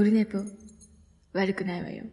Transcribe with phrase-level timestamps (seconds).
[0.00, 0.38] オルネポ、
[1.34, 2.04] 悪くないわよ。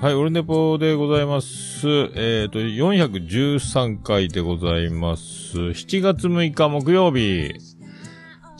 [0.00, 1.88] はい、オルネポでございます。
[2.14, 5.58] えっ、と、413回でございます。
[5.58, 7.69] 7月6日木曜日。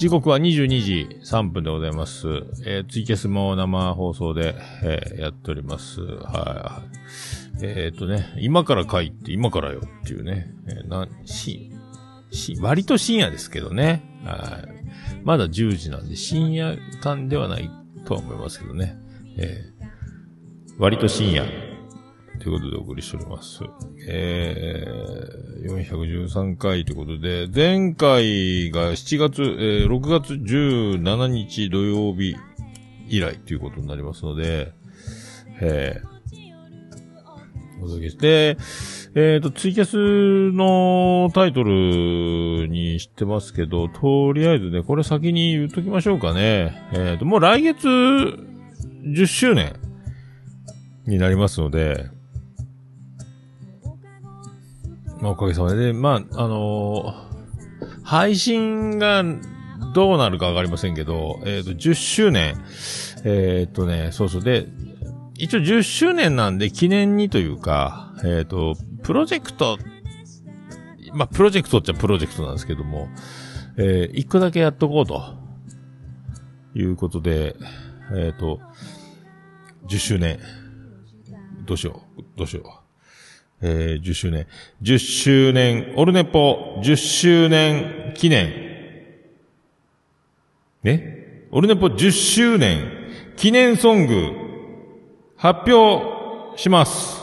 [0.01, 2.27] 時刻は22時3分でございます。
[2.65, 6.01] えーツイキャスも生放送で、えーやっております。
[6.01, 6.83] はいは
[7.61, 7.67] い。
[7.67, 10.55] えっ、とね、今から書いて、今からよっていうね。
[10.69, 11.71] えーな、し、
[12.31, 14.03] し、割と深夜ですけどね。
[14.25, 15.23] はい。
[15.23, 17.71] まだ10時なんで、深夜間ではない
[18.07, 18.97] とは思いますけどね。
[19.37, 19.81] えー
[20.79, 21.70] 割と深夜。
[22.41, 23.63] ということでお送りしております。
[24.09, 32.35] えー、413回ということで、前回が7月、えー6月17日土曜日
[33.09, 34.73] 以来ということになりますので、
[35.61, 38.57] えー、お届けして、
[39.15, 46.89] えっ、と、ツイキャスのタイトルにしてますけど、とりあえずね、これ先に言っときましょうかね。
[46.95, 49.75] えっ、と、もう来月10周年
[51.07, 52.09] になりますので、
[55.21, 57.31] まあ、おかげさまで、でまあ、あのー
[58.11, 59.23] 配信が
[59.95, 62.57] どうなるかわかりませんけど、えっ、と、10周年、
[63.25, 64.67] えっ、とね、そうそう、で、
[65.37, 69.79] 一応10周年なんで記念にというか、えっ、と、プロジェクト、
[71.15, 73.09] まあ、プロジェクトっちゃプロジェクトなんですけども、
[73.77, 75.23] えー一個だけやっとこうと、
[76.75, 77.57] いうことで、
[78.17, 78.61] えっ、と、
[79.89, 80.41] 10周年、
[81.65, 82.80] どうしよう、どうしよう。
[83.63, 84.47] えー、10周年。
[84.83, 88.71] 10周年、オルネポ10周年記念。
[90.83, 91.47] ね？
[91.53, 92.91] オルネポ10周年
[93.37, 94.33] 記念ソング
[95.37, 97.21] 発表します。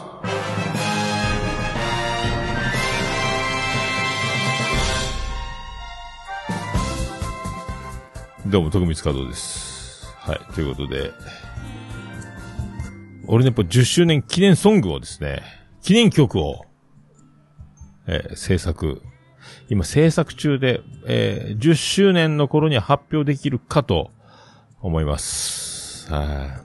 [8.46, 10.06] どうも、徳光和夫です。
[10.20, 11.12] はい、ということで、
[13.26, 15.57] オルネポ10周年記念ソングをですね、
[15.88, 16.66] 記念曲を、
[18.08, 19.02] えー制作。
[19.70, 24.12] 今制作中で、えー10周年の頃には発表できるかと
[24.82, 26.12] 思います。
[26.12, 26.60] は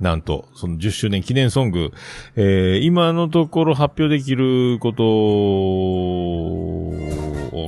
[0.00, 1.92] いなんと、その10周年記念ソング、
[2.34, 6.90] えー今のところ発表できることを、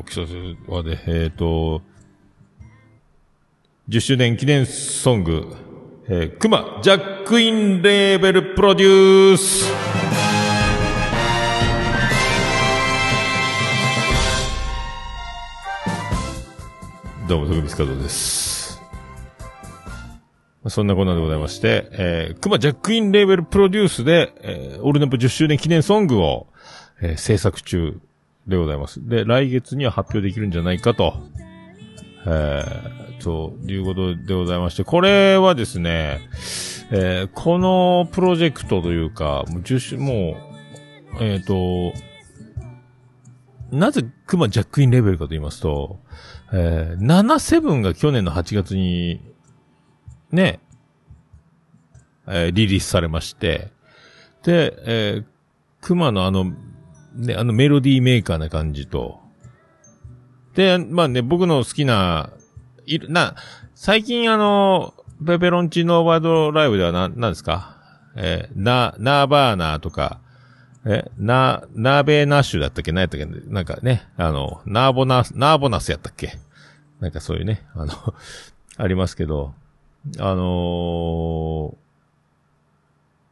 [0.03, 0.23] 記者
[0.67, 1.81] はで、えっ、と、
[3.89, 5.47] 10周年記念ソング、
[6.09, 9.96] えー、クマジャックインレーベルプロデュース。
[17.29, 18.81] どうも、徳光和夫です。
[20.69, 26.47] そんなこんなでございまして、えー、クマジャックインレーベルプロデュースで、えー、オールネポ10周年記念ソングを、
[27.03, 28.01] えー制作中
[28.47, 29.05] でございます。
[29.09, 31.15] で、来月には発表できるんじゃないかと、
[32.27, 36.21] えー、ということでございまして、これはですね、
[36.93, 40.37] えーこのプロジェクトというか、もう10周、も
[41.19, 41.93] う、えっ、と、
[43.73, 45.99] なぜクマジャックインレーベルかと言いますと、
[46.53, 49.21] えー、77が去年の8月に、
[50.31, 50.61] ね、
[52.29, 53.71] えーリリースされまして、
[54.45, 55.25] で、えー、
[55.81, 56.53] クマのあの、
[57.15, 59.21] ね、あのメロディーメーカーな感じと、
[60.55, 62.31] で、まあね、僕の好きな、
[62.87, 63.35] いる、な、
[63.75, 67.77] 最近あの、ペペロンチーノワードライブではな、なんですか？
[68.17, 70.21] えーな、ナーバーナーとか、
[70.89, 72.93] え、な、ナーベーナッシュだったっけ？
[72.93, 73.27] 何やったっけ？
[73.27, 76.39] なんかね、あの、ナーボナス、ナーボナスやったっけ？
[77.01, 77.93] なんかそういうね、あの、
[78.79, 79.53] ありますけど、
[80.19, 81.77] あのー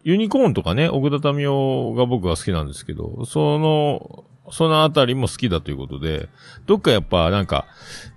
[0.06, 6.28] ユニコーンとかね、奥田民生が僕は好きなんですけど、その、そのあたりも好きだということで、
[6.66, 7.64] どっかやっぱなんか、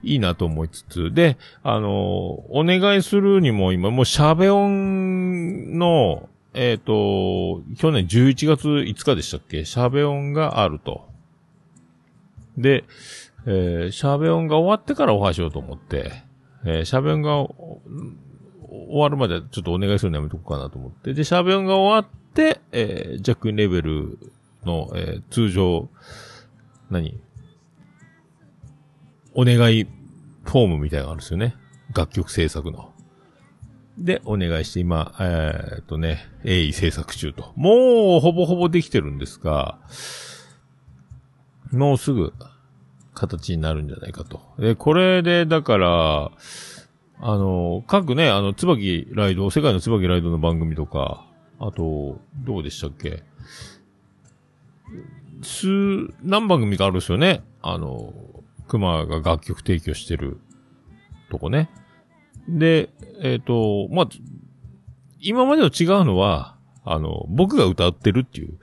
[0.04, 1.92] いいなと思いつつ、で、あのー
[2.50, 6.28] お願いするにも今、もうシャベオンの、
[6.60, 9.64] えっ、と、去年11月5日でしたっけ？
[9.64, 11.08] シャベオンがあると。
[12.58, 12.84] で、
[13.46, 16.24] えーシャベオンが終わってからオファーしようと思って、
[16.66, 17.52] えーシャベオンが終
[18.90, 24.18] わるまでちょっとお願いするのやめとこうかなと思って、で、シャベオンが終わって、えージャックインレベル
[24.66, 25.90] の、えー通常、
[26.90, 27.20] 何？
[29.36, 31.56] お願いフォームみたいなのがあるんですよね。
[31.96, 32.92] 楽曲制作の。
[33.98, 37.52] で、お願いして、今、えーっとね、鋭意制作中と。
[37.56, 39.80] もう、ほぼほぼできてるんですが、
[41.72, 42.34] もうすぐ、
[43.14, 44.42] 形になるんじゃないかと。
[44.60, 46.32] で、これで、だから、
[47.20, 51.26] あの、各ね、あの、椿ライド、世界の椿ライドの番組とか、
[51.60, 53.24] あと、どうでしたっけ？
[55.42, 55.68] 数、
[56.22, 57.44] 何番組かあるんですよね。
[57.64, 58.14] あの、
[58.68, 60.40] 熊が楽曲提供してる
[61.32, 61.72] とこね。
[62.48, 62.90] で、
[63.22, 64.10] えっ、と、まあ、
[65.20, 66.56] 今までと違うのは、
[66.90, 68.58] あの、僕が歌ってるっていう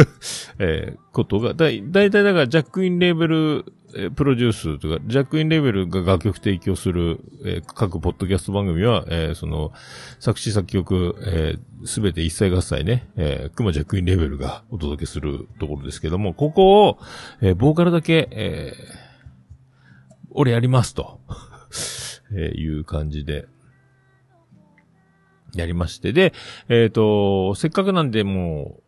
[0.58, 9.72] えーことが、だい、だいたいだからジャックインレーベル、えープロデュースとか、ジャックインレーベルが楽曲提供する、えー各ポッドキャスト番組は、えーその、
[10.20, 16.98] 作詞作曲、えすべて一切合切ね、えー、クマジャックインレーベルがお届けするところですけども、ここを、
[17.42, 18.72] えボーカルだけ、え
[20.30, 21.20] 俺やりますと、
[22.32, 23.46] えーいう感じで、
[25.54, 26.12] やりまして。
[26.12, 26.32] で、
[26.68, 28.80] えっ、と、せっかくなんでも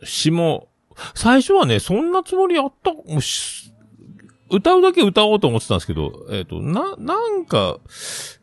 [0.00, 0.68] う、詩も、
[1.14, 7.78] 最初はね、そんなつもりあった、もう歌うだけ歌おうと思ってたんですけど、えっ、と、な、なんか、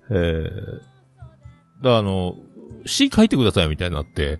[0.09, 2.35] えー、だあの、
[2.85, 4.39] 詩書いてくださいみたいになって、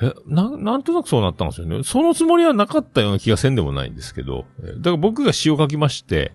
[0.00, 1.82] え、な、なんとなくそうなったんですよね。
[1.82, 4.44] そのつもりはなかったような気がせんでもないんですけど、
[4.78, 6.32] だから僕が詩を書きまして、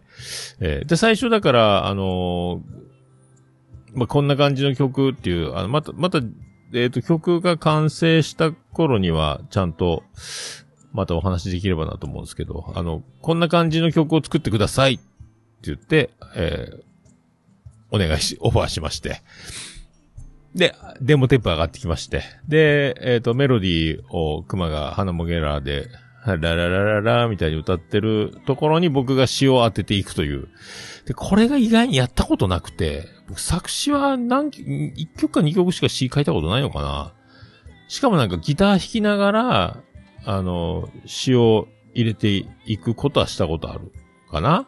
[0.60, 2.85] えーで、最初だから、あのー
[3.96, 6.20] まあ、こんな感じの曲っていう、あの、また、また、
[6.74, 10.04] えっ、と、曲が完成した頃には、ちゃんと、
[10.94, 15.04] またお話できればなと思うんですけど、あの、こんな感じの曲を作ってくださいって
[15.64, 16.86] 言って、えー
[17.92, 19.22] お願いし、オファーしまして。
[20.54, 22.24] で、デモテープ上がってきまして。
[22.48, 25.88] で、えっ、と、メロディーを熊が花もげらで、
[26.38, 30.48] ラララララみたいに歌ってるところに僕が詩を当てていくという。
[31.06, 37.14] で、これが意外にやったことなくて、僕作詞は何曲、1曲か2曲しか詩書いたことないのかな
[37.88, 39.78] しかもなんかギター弾きながら、
[40.26, 43.92] あの、詩を入れていくことはしたことある
[44.32, 44.68] かな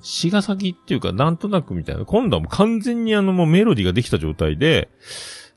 [0.00, 2.06] 詩が先っていうか、なんとなくみたいな。
[2.06, 4.88] 今度はもう完全にあのもうメロディーができた状態で、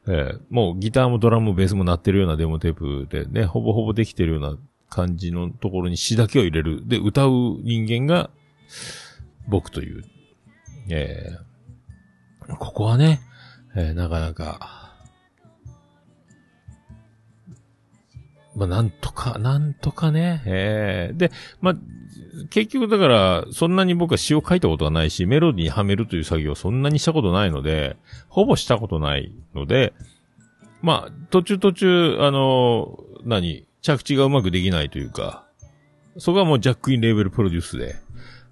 [0.07, 4.57] えーもうギターもドラムもベースも鳴ってるようなデモテープでね、ほぼほぼできてるような
[4.89, 6.88] 感じのところに詩だけを入れる。
[6.88, 8.30] で、歌う人間が
[9.48, 10.04] 僕という。
[10.89, 11.48] えー
[12.60, 13.19] ここはね、
[13.75, 14.95] えーなかなか、
[18.56, 21.75] まあ、なんとか、なんとかね、えーで、まあ、
[22.50, 27.98] 結局だから、そんなに僕は詩を書いたことがないし、メロディーにはめるという作業をそんなにしたことないので、
[28.30, 29.94] ほぼしたことないので、
[30.81, 35.48] まあ、途中途中、あの、何、着地がうまくできないというか、
[36.18, 37.95] そこはもうジャックインレーベルプロデュースで、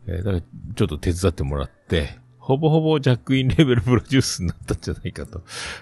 [0.08, 5.42] えーだからちょっと手伝ってもらって、ほぼほぼジャックインレーベルプロデュースになったんじゃないかと。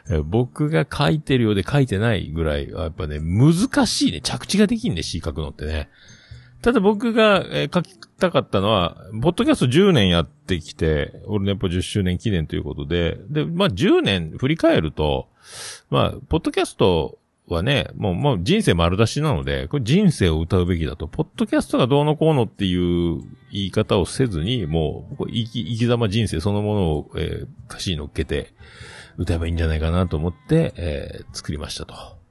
[0.09, 4.21] えー僕が書いてるようで書いてないぐらい、やっぱね、難しいね。
[4.21, 5.89] 着地ができんね、詩書くのってね。
[6.61, 15.27] ただ僕が、えー書きたかったのは、ポッドキャスト10年やってきて、オルネポ10周年記念ということで、で、まあ10年振り返ると、
[15.89, 21.07] まあ、ポッドキャストはね、もう、もう人生丸出しなので、これ人生を歌うべきだと。
[21.07, 28.53] ポッドキャストがどうのこうのっていう言い方をせずに、もう、生き、生き様人生そのものを、えー歌詞に乗っけて
[29.17, 32.23] 歌えばいいんじゃないかなと思って、えー作りましたと。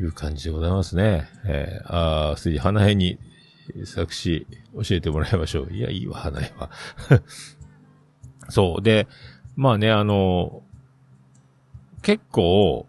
[0.00, 1.28] いう感じでございますね。
[1.44, 3.18] えー、あー、すでに花江に
[3.84, 5.72] 作詞教えてもらいましょう。
[5.72, 6.70] いや、いいわ、花江は。
[8.50, 8.82] そう。
[8.82, 9.06] で、
[9.56, 10.62] まあね、あの、
[12.02, 12.86] 結構、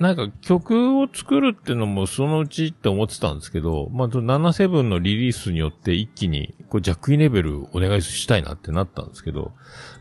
[0.00, 9.52] なんか曲を作るってのもそのうちって思ってたんですけど、まあ、77のリリースによって一気に、こう、ジャックインレベルお願いしたいなってなったんですけど、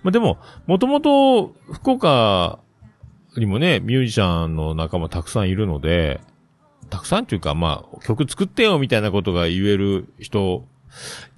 [0.02, 2.60] まあ、でも、もともと、福岡
[3.38, 6.22] にもね、ミュージシャンの仲間たくさんいるので、
[6.90, 10.66] たくさんっていうか、まあ、曲作ってよみたいなことが言える人、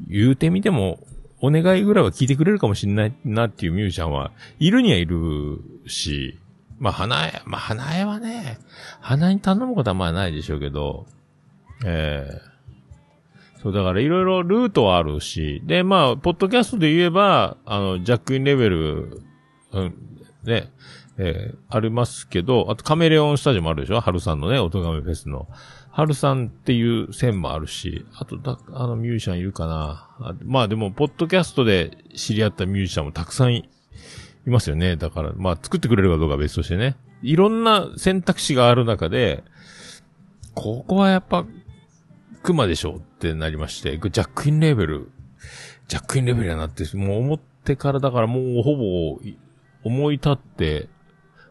[0.07, 0.99] 言うてみても、
[1.41, 6.39] お願いぐらいは聞いてくれるかもしれないなっていうミュージシャンはいるにはいるし、
[6.77, 8.59] まあ、花江、まあ、花江はね、
[9.01, 11.05] 花江に頼むことはまあないでしょうけど、
[11.85, 19.21] ええそう、だからいろいろルートはあるし、で、まあ、ポッドキャストで言えば、あの、ジャックインレベル、
[19.71, 19.93] うん、
[20.43, 20.71] ね、
[21.17, 24.01] えーありますけど、あとカメレオンスタジオもあるでしょ？
[24.01, 25.47] 春さんのね、音亀フェスの。
[25.89, 30.09] 春さんっていう線もあるし、あとだ、あのミュージシャンいるかな？
[30.19, 33.69] あまあでも、ポッドキャストで知り合ったミュージシャンもたくさんい
[34.45, 34.95] いますよね。
[34.95, 36.95] だから、まあ作ってくれるかどうかは別としてね。
[37.21, 39.43] いろんな選択肢がある中で、
[40.53, 41.45] ここはやっぱ、
[42.43, 45.09] 熊でしょってなりまして、ジャックインレベル、
[45.87, 49.19] ジャックインレベルやなって、もう思ってからだからもうほぼ、
[49.83, 50.89] 思い立って、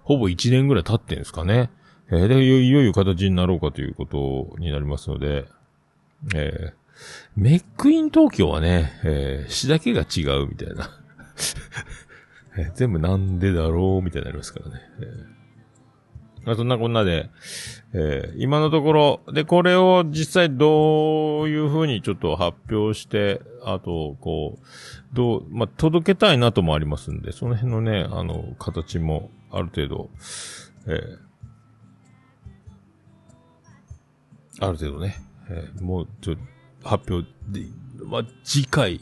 [0.03, 1.71] ほぼ1年ぐらい経ってんですかね。
[2.11, 5.47] えーで、いよいよいよ形になろうかということになりますので、
[6.35, 6.73] えー
[7.37, 10.89] メックイン東京はね、えー詩だけが違うみたいな。
[12.75, 14.81] 全部なんでだろうみたいになりますからね。
[15.01, 15.35] えー
[16.45, 17.31] まあそんなこんなで、
[17.95, 24.65] えー今のところ、で、これを実際どういうふうにちょっと発表して、あと、こう、
[25.15, 30.11] どう、まあ、届けたいなともありますんで、その辺のね、あの、形もある程度、
[30.87, 31.19] えー
[34.61, 35.17] ある程度ね、
[35.49, 36.37] えーもう、ちょ、
[36.85, 37.67] 発表で、
[38.05, 39.01] まあ、次回、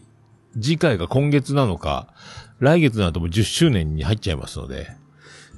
[0.55, 2.15] 次回が今月なのか、
[2.63, 4.87] 来月になるとも10周年に入っちゃいますので、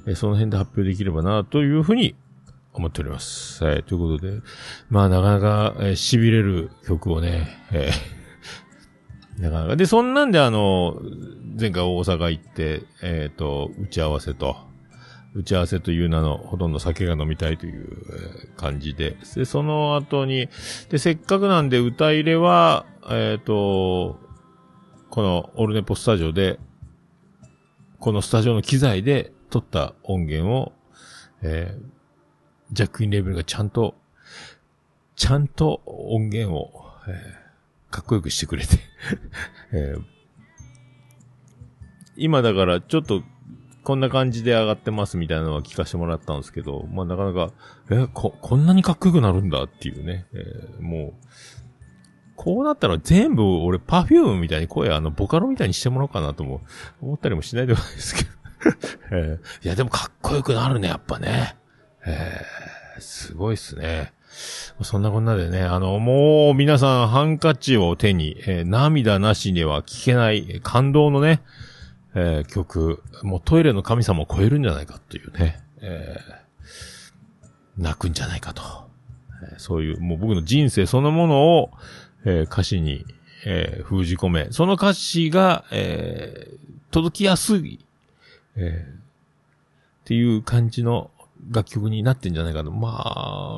[0.07, 2.15] えその辺で発表できればな、というふうに
[2.73, 3.63] 思っております。
[3.63, 4.41] はい、ということで、
[4.89, 9.75] まあ、なかなか、えー痺れる曲をね、えー なかなか。
[9.75, 10.99] で、そんなんであの、
[11.59, 14.57] 前回大阪行って、えっ、と、打ち合わせと、
[15.35, 20.49] 打ち合わせという名のほとんど酒が飲みたいという感じで、で、その後に、
[20.89, 24.19] で、せっかくなんで歌入れは、えっ、と、
[25.11, 26.59] このオルネポスタジオで、
[28.05, 30.73] このスタジオの機材で撮った音源を、
[31.41, 31.85] えー
[32.71, 33.95] ジャックインレーベルがちゃんと、
[35.15, 38.77] ちゃんと音源を、えーかっこよくしてくれて、
[39.73, 40.03] えー
[42.15, 43.23] 今だからちょっと
[43.83, 47.53] こんな感じで上がってますみたいなのは聞かせてもらったんですけど、まあなかなか、
[47.89, 51.27] え、こ、こんなにかっこよくなるんだっていうね、えーもう、
[52.35, 56.61] こうなったら全部俺パフュームみたいに声あのボカロみたいにしてもらおうかなとも
[57.01, 58.29] 思ったりもしないでもないですけど。
[59.11, 59.65] えー。
[59.65, 61.55] いやでもかっこよくなるね、やっぱね。
[62.05, 63.01] えー。
[63.01, 64.13] すごいっすね。
[64.81, 68.65] そんなこんなでね、あの、もう皆さんハンカチを手に、えー。
[68.65, 71.41] 涙なしには聞けない感動のね、
[72.15, 72.45] えー。
[72.45, 77.81] 曲、もうトイレの神様を超えるんじゃないかっていうね、えー。
[77.81, 78.63] 泣くんじゃないかと。
[79.57, 81.71] そういう、もう僕の人生そのものを、
[82.25, 83.05] えー歌詞に、
[83.45, 87.85] えー封じ込め、その歌詞が、えー届きやすい、
[88.55, 88.97] えーっ
[90.05, 91.11] ていう感じの
[91.51, 92.71] 楽曲になってんじゃないかと。
[92.71, 93.01] ま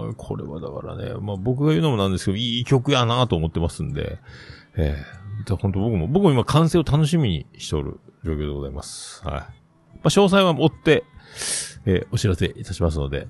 [0.10, 4.18] あ、これはだからね、まあ僕が言うのもなんですけど、いい曲やなと思ってますんで、
[4.76, 9.24] えー、本当僕も、僕も今完成を楽しみにしておる状況でございます。
[9.26, 9.34] はい。
[9.34, 9.46] ま
[10.04, 11.04] あ詳細は追って、
[11.86, 13.28] えーお知らせいたしますので、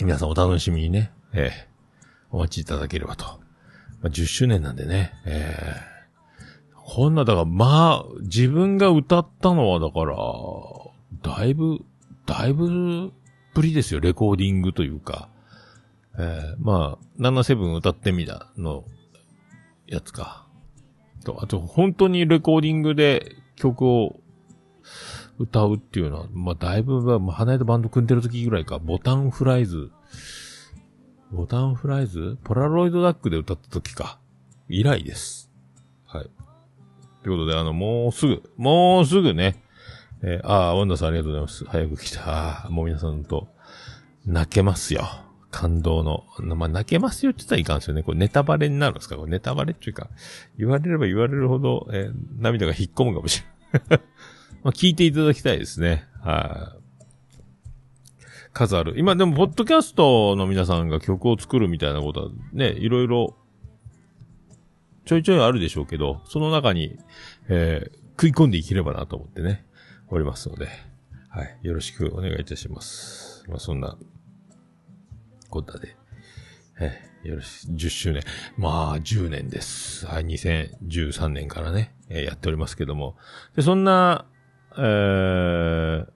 [0.00, 1.70] 皆さんお楽しみにね、えー
[2.32, 3.39] お待ちいただければと。
[4.02, 6.74] まあ、10周年なんでね、えー。
[6.74, 10.16] こんな、だから、まあ、自分が歌ったのは、だから、
[11.22, 11.80] だいぶ、
[12.26, 13.12] だいぶ
[13.54, 15.28] ぶりですよ、レコーディングというか。
[16.18, 16.56] えー。
[16.58, 18.84] まあ、77歌ってみたの、
[19.86, 20.46] やつか。
[21.24, 24.20] と、あと、本当にレコーディングで曲を
[25.38, 29.90] 歌うっていうのは、まあ、だいぶ、まあ、花江とバンド組んでる時ぐらいか、ボタンフライズ、
[31.32, 32.38] ボタンフライズ？
[32.42, 34.18] ポラロイドダックで歌った時か。
[34.68, 35.50] 以来です。
[36.06, 36.30] はい。
[37.22, 39.62] ということで、あの、もうすぐ、もうすぐね、
[40.22, 41.64] えーああ、ワンダさんありがとうございます。
[41.66, 42.66] 早く来た。
[42.70, 43.48] もう皆さんと、
[44.26, 45.06] 泣けますよ。
[45.52, 46.24] 感動の。
[46.56, 48.02] まあ、泣けますよって言ったらいかんですよね。
[48.02, 49.16] これネタバレになるんですか？
[49.16, 50.08] これネタバレっていうか、
[50.58, 54.00] 言われれば言われるほど、えー涙が引っ込むかもしれない。
[54.62, 56.06] まあ、聞いていただきたいですね。
[56.22, 56.79] はい。
[58.52, 58.94] 数ある。
[58.96, 63.36] 今でも、ポッドキャストの皆さんが曲を作るみたいなことはね、いろいろ、
[65.04, 66.98] ちょいちょいあるでしょうけど、その中に、
[67.48, 69.64] えー食い込んでいければなと思ってね、
[70.08, 70.68] おりますので、
[71.30, 71.58] はい。
[71.62, 73.46] よろしくお願いいたします。
[73.48, 73.96] まあ、そんな、
[75.48, 75.96] ことで、
[76.78, 78.22] えーよろし、10周年。
[78.58, 80.06] まあ、10年です。
[80.06, 83.16] はい、2013年からね、えーやっておりますけども。
[83.56, 84.26] で、そんな、
[84.76, 86.06] えー、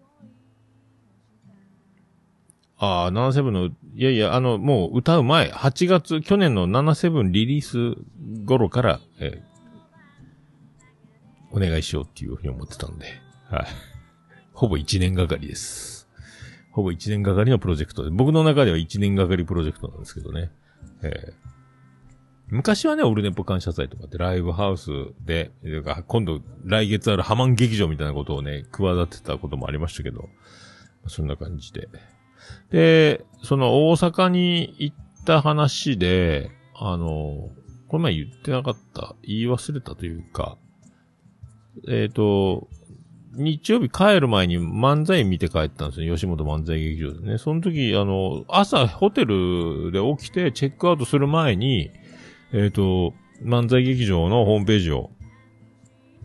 [2.79, 7.97] ああ、77の、いやいや、あの、もう歌う前、8月、去年の77リリース
[8.45, 9.55] 頃から、えー
[11.57, 13.07] お願いしようっていうふうに思ってたんで、
[13.49, 13.67] はい。
[14.53, 16.09] ほぼ1年がかりです。
[16.73, 20.51] ほぼ1年がかりのプロジェクトで、僕の中では1年がかりプロジェクトなんですけどね。
[21.03, 21.55] えー
[22.49, 24.91] 昔はね、オルネポ感謝祭とかってライブハウス
[25.25, 25.51] で、
[25.83, 30.29] か今度来月あるハマン劇場みたいなことをね、企てたこともありましたけど、
[31.07, 31.89] そんな感じで。
[32.71, 37.51] で、その大阪に行った話で、あの、
[37.89, 40.57] この前言ってなかった、言い忘れたというか、
[41.89, 42.69] えっ、と、
[43.37, 46.15] 日曜日帰る前に漫才見て帰ったんですよ。
[46.15, 47.39] 吉本漫才劇場でね。
[47.39, 51.91] その時、あの、朝ホテルで起きてチェックアウトする前に、
[52.53, 55.11] えっ、と、漫才劇場のホームページを、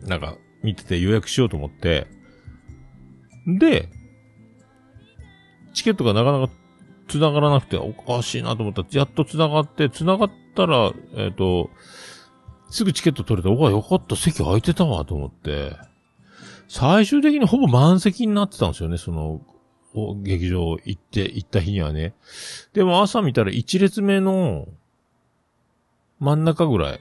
[0.06, 2.06] なんか、見てて予約しようと思って、
[3.46, 3.88] で、
[5.72, 6.52] チケットがなかなか
[7.08, 11.70] 繋がらなくておかしいなと思ったら、やっと繋がって、繋がったら、えっ、と、
[12.70, 15.76] すぐチケット取れて、おわ、よかった、席空いてたわ、と思って。
[16.68, 19.40] 最終的にほぼ満席になってたんですよね、その、
[20.22, 22.14] 劇場行って、行った日にはね。
[22.72, 24.68] でも朝見たら一列目の
[26.20, 27.00] 真ん中ぐらい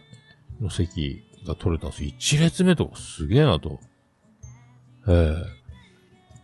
[0.59, 2.09] の席が取れたんですよ。
[2.09, 3.79] 一列目とかすげえなと。
[5.07, 5.58] ええ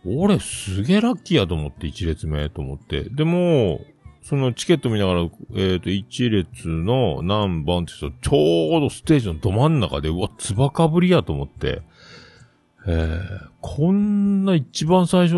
[0.08, 3.04] 俺すげえラッキーやと思って、一列目と思って。
[3.04, 3.80] でも、
[4.22, 11.82] そのチケット見ながら、えっ、と、一列の何番って人、ちょうどステージのど真ん中で、うわ、つばかぶりやと思って、
[12.88, 15.36] えー、こんな一番最初、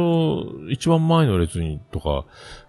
[0.70, 2.26] 一番前の列にとか、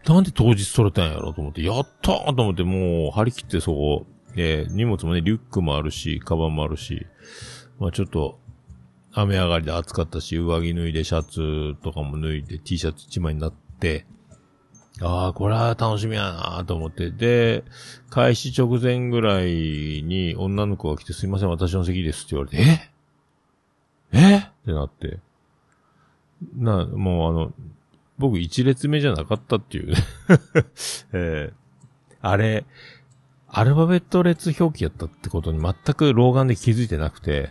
[0.07, 7.05] なんで当日取れたんやろと思って、やったーと思って、もう、張り切ってそこ、えー、荷物もね、リュックもあるし、カバンもあるし、
[7.79, 8.38] まあちょっと、
[9.13, 14.05] 雨上がりで暑かったし、上着脱いでシャツとかも脱いで T シャツ一枚になって、
[15.01, 17.09] ああ、これは楽しみやなと思って。
[17.09, 17.63] で、
[18.09, 22.91] 開始直前ぐらいに女の子が来てすいません、私の席ですって言われて、
[24.11, 24.17] え？
[24.17, 24.37] え？
[24.37, 25.19] ってなって。
[26.55, 27.53] な、もうあの、
[28.17, 29.97] 僕一列目じゃなかったっていうね。
[31.13, 31.59] えー
[32.21, 32.65] あれ、
[33.47, 37.49] アルファベット列表記やったってことに全く老眼で気づいてなくて、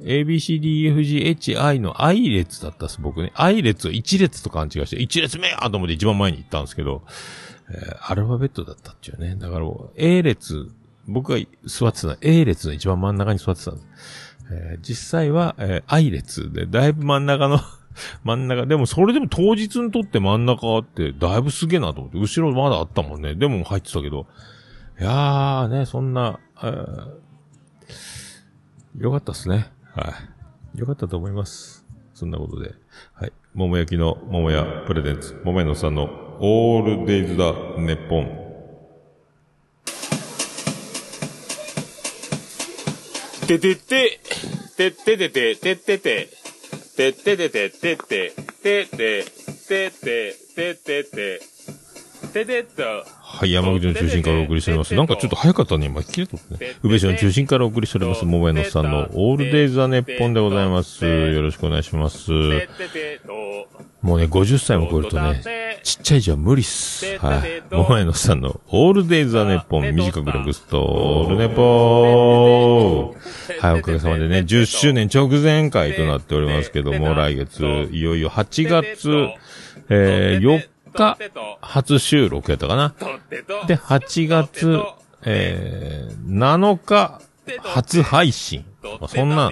[0.00, 3.32] ABCDEFGHI の I 列だったっす、僕ね。
[3.34, 7.02] I 列を1列と勘違いして、1列目やと思って一番前に行ったんですけど、
[7.70, 9.36] えーアルファベットだったっていうね。
[9.36, 10.68] だから A 列、
[11.06, 13.86] 僕が座ってた A 列の一番真ん中に座ってたんです。
[14.50, 17.60] えー実際は、えー I 列で、だいぶ真ん中の
[18.24, 23.34] 真ん中、でもそれでも当日にとって真ん中って、だいぶすげえなと思って、後ろまだあったもんね。
[23.34, 24.26] でも入ってたけど、
[24.98, 27.08] いやーね、そんな、えー
[28.98, 29.72] よかったっすね。
[29.94, 30.14] は
[30.74, 30.78] い。
[30.78, 31.84] よかったと思います。
[32.14, 32.74] そんなことで。
[33.14, 33.32] はい。
[33.54, 38.42] 桃焼きの桃屋プレゼンツ、桃屋のさんのオールデイズだ、ネッポン。
[43.46, 44.20] ててて、
[44.76, 46.28] てっててて、てってて、
[46.96, 48.32] てっててて、てって、
[48.62, 49.24] てって、
[49.68, 51.40] てって、てってて、
[52.32, 53.21] ててっと。
[53.34, 54.94] はい、山口の中心からお送りしております。
[54.94, 56.00] なんかちょっと早かったね、今。
[56.02, 56.76] 聞けたね。
[56.82, 58.26] 宇部市の中心からお送りしております。
[58.26, 61.06] 桃屋のさんのオールデイズ・ザ・ネッポンでございます。
[61.06, 62.30] よろしくお願いします。
[64.02, 67.18] もうね、50歳も超えるとね、ちっちゃい字は無理っす。
[67.18, 67.62] はい。
[67.70, 73.60] 桃屋のさんのオールデイズ・ザ・ネッポン、短く略すと、オールネポー。
[73.60, 79.08] はい、おかげさまでね、10周年直前回となっておりますけども、来月、いよいよ8月、
[79.88, 81.16] えー、4日、
[81.60, 82.94] 初収録やったかな。
[83.66, 84.80] で、8月、
[85.24, 87.20] えー、7日、
[87.62, 88.64] 初配信。
[88.82, 89.50] まあそんな、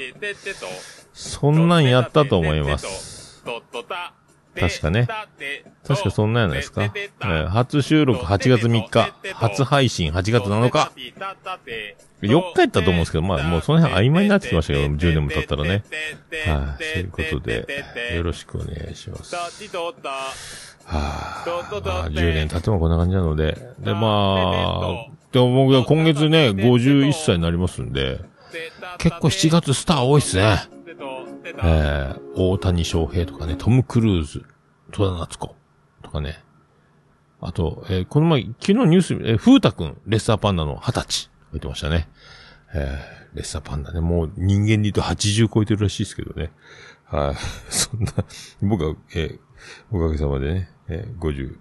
[1.12, 3.42] そんなんやったと思います。
[4.58, 5.06] 確かね。
[5.86, 6.82] 確かそんなんやないですか？
[6.84, 10.90] えー初収録8月3日、初配信8月7日。
[12.22, 15.84] 4日やったと思うんですけど、まあもうその辺曖昧になってきましたけど、10年も経ったらね。
[16.46, 17.66] はい、そういうことで、
[18.16, 19.36] よろしくお願いします。
[20.84, 23.56] はあ、まあ、10年経ってもこんな感じなので。
[23.78, 28.20] で、まあ、でも僕は今月ね、51歳になりますんで、
[28.98, 30.58] 結構7月スター多いっすね。
[31.62, 34.44] えー、大谷翔平とかね、トム・クルーズ、
[34.92, 35.54] 戸田夏子
[36.02, 36.42] とかね。
[37.40, 42.08] あと、えーこの前、昨日ニュース、えー、風太くん、レッサーパンダの20歳、言ってましたね。
[42.74, 46.50] えー、レッサーパンダね、もう人間で言うと80超えてるらしいですけどね。
[47.10, 47.36] はい、
[47.72, 48.12] そんな、
[48.62, 49.40] 僕は、えー
[49.90, 51.58] おかげさまでね、えー、50、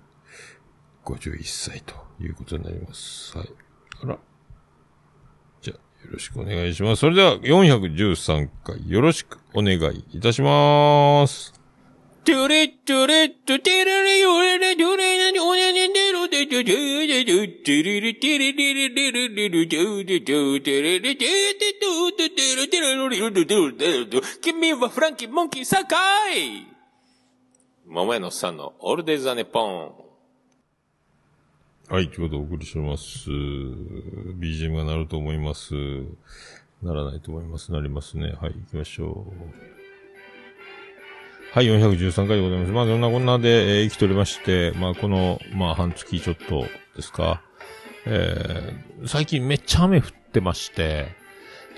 [1.05, 3.37] 51歳ということになります。
[3.37, 3.49] はい。
[4.03, 4.17] あら。
[5.61, 7.01] じゃあ、よろしくお願いします。
[7.01, 11.58] それでは、413回、よろしくお願いいたします。
[12.29, 25.95] トゥレットレットテレレヨレレトレレオネネネロデトトゥレトテレレテレレレレレレレトゥテトテレレテテトテテレテレロリロトトテト君はフランキーモンキーサカ
[26.31, 26.67] イ
[27.87, 29.91] 桃屋のさんのオールデイ・ザ・ネポン。
[31.89, 33.27] はい、ちょうどお送りします。
[33.31, 35.73] BGM が鳴ると思います。
[36.83, 37.71] ならないと思います。
[37.71, 38.33] なりますね。
[38.39, 39.25] はい、行きましょ
[39.75, 39.78] う。
[41.51, 42.71] はい、413回でございます。
[42.71, 47.41] まあ、そんなこんなで、えー生きておりまして、まあ、この、まあ、半月ちょっとですか。
[48.05, 51.07] えー最近めっちゃ雨降ってまして、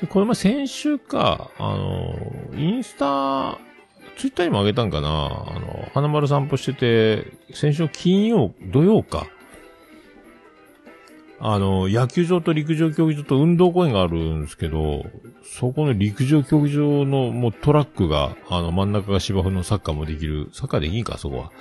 [0.01, 2.15] で、これ前先週か、あの、
[2.53, 3.59] インスタ、
[4.17, 9.27] ツイッターにもあげたんかなあの、花丸散歩してて、先週金曜、土曜か。
[11.43, 15.05] あの、野球場と陸上競技場と運動公園があるんですけど、
[15.43, 21.51] そこの陸上競技場のもうトラックが、あの、真ん中が芝生のサッカーもできる、サッカーできんか、そこは。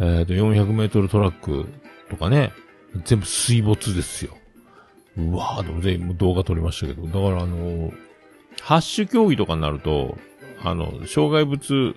[0.00, 1.66] えっ、と、400メートルトラック
[2.10, 2.52] とかね、
[3.04, 4.36] 全部水没ですよ。
[5.16, 7.92] うわぁ、でも全部動画撮りましたけど、だからあの、
[8.60, 10.18] ハッシュ競技とかになると、
[10.64, 11.94] あの、障害物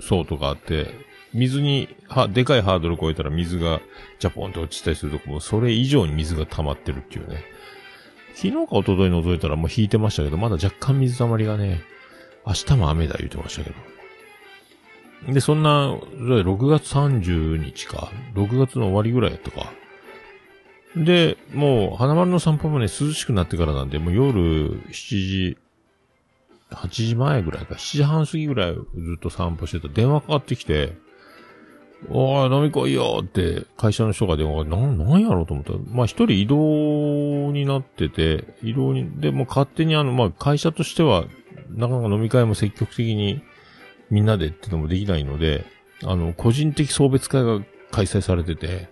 [0.00, 0.88] 層とかあって、
[1.32, 3.80] 水に、は、でかいハードル越えたら水が
[4.18, 7.44] ジャポンと落ちたりするとこも、それ以上に水が溜まってるっていうね。
[8.34, 11.82] 昨日か一昨日覗いたらもう引いてましたけど、まだ若干水溜まりがね、
[12.46, 13.70] 明日も雨だ言ってましたけ
[15.26, 15.32] ど。
[15.32, 19.72] で、そんな、6月30日か、6月の終わりぐらいやったか。
[20.96, 25.58] で、もう、花丸の散歩もね、涼しくなってからなんで、もう夜7時、
[26.70, 28.80] 8時前ぐらいか、7時半過ぎぐらいず
[29.16, 30.94] っと散歩してた電話かかってきて、
[32.08, 41.24] おい、飲み来いよって、会社の人が電話が、なん、なんやろうと思ったら、まあ一人移動になってて、移動に、で、も勝手にあの、まあ会社としては、
[41.68, 43.42] なかなか飲み会も積極的に
[44.10, 45.64] みんなでってのもできないので、
[46.04, 47.60] あの、個人的送別会が
[47.90, 48.88] 開催されてて、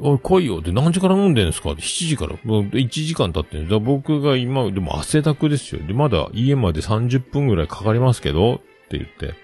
[0.00, 2.36] おい、来いよって何時から飲んでんですかって7時から。
[2.44, 5.86] もう1時間経ってんだから僕が今、でも汗だくですよ。
[5.86, 8.58] で、まだ家まで30分ぐらいかかりますけどっ
[8.88, 9.34] て言って、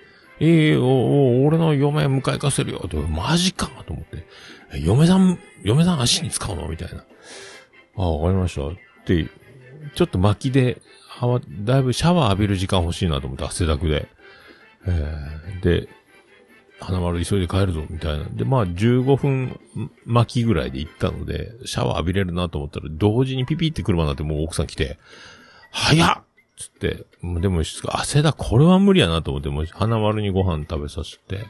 [0.40, 4.27] ええおお俺の嫁迎え行かせるよって、マジかと思って。
[4.81, 6.68] 嫁さん、嫁さん足に使うの？
[6.68, 7.05] みたいな。
[7.96, 8.66] ああ、わかりました。
[8.68, 8.72] っ
[9.05, 9.27] て、
[9.94, 14.09] ちょっと巻きで、は、だいぶシャワー浴びる時間欲しいなと思って、汗だくで。
[14.87, 15.88] えーで、
[16.81, 18.24] 花丸急いで帰るぞ、みたいな。
[18.31, 19.59] で、まあ、15分
[20.05, 24.98] 巻きぐらいで行ったので、シャワー浴びれるなと思ったら、同時にピピって車になってもう奥さん来て、
[25.72, 26.22] 早っ
[26.59, 27.07] つって、
[27.40, 31.47] でも、汗だ、これは無理やなと思って、もう花丸にご飯食べさせて、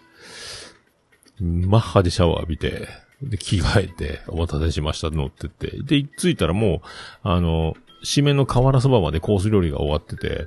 [1.41, 2.89] マッハでシャワー浴びて、
[3.23, 5.83] で、着替えて、お待たせしました、乗ってって。
[5.83, 6.81] で、着いたらもう、
[7.23, 10.47] あの、締めの瓦そばまでコース料理が終わってて、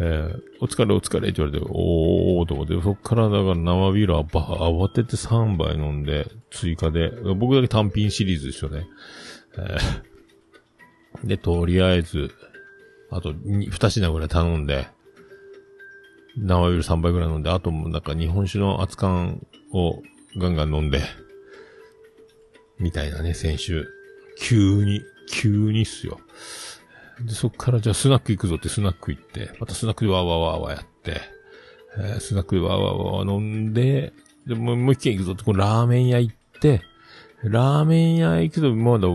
[0.00, 8.86] えーお疲れお疲れって言われて、おーおーと思って、そっからだから生ビールはば慌てて3杯飲んで、追加で、僕だけ単品シリーズですよね。
[9.56, 10.10] えー
[11.24, 12.30] で、とりあえず、
[13.10, 14.88] あと2、2品ぐらい頼んで、
[16.36, 19.40] 生ビール3杯ぐらい飲んで、あともなんか日本酒の熱燗
[19.72, 20.02] を
[20.36, 21.02] ガンガン飲んで、
[22.78, 23.86] みたいなね、先週。
[24.38, 26.18] 急に、急にっすよ。
[27.24, 31.20] で、そっからじゃあスナック行くぞってスナック行って、またスナックでワーワーワーワーやって、
[31.98, 34.12] えースナックでワーワーワー飲んで、
[34.46, 36.82] で、ももう一軒行くぞって、このラーメン屋行って、
[37.42, 39.08] ラーメン屋行くと、まだ、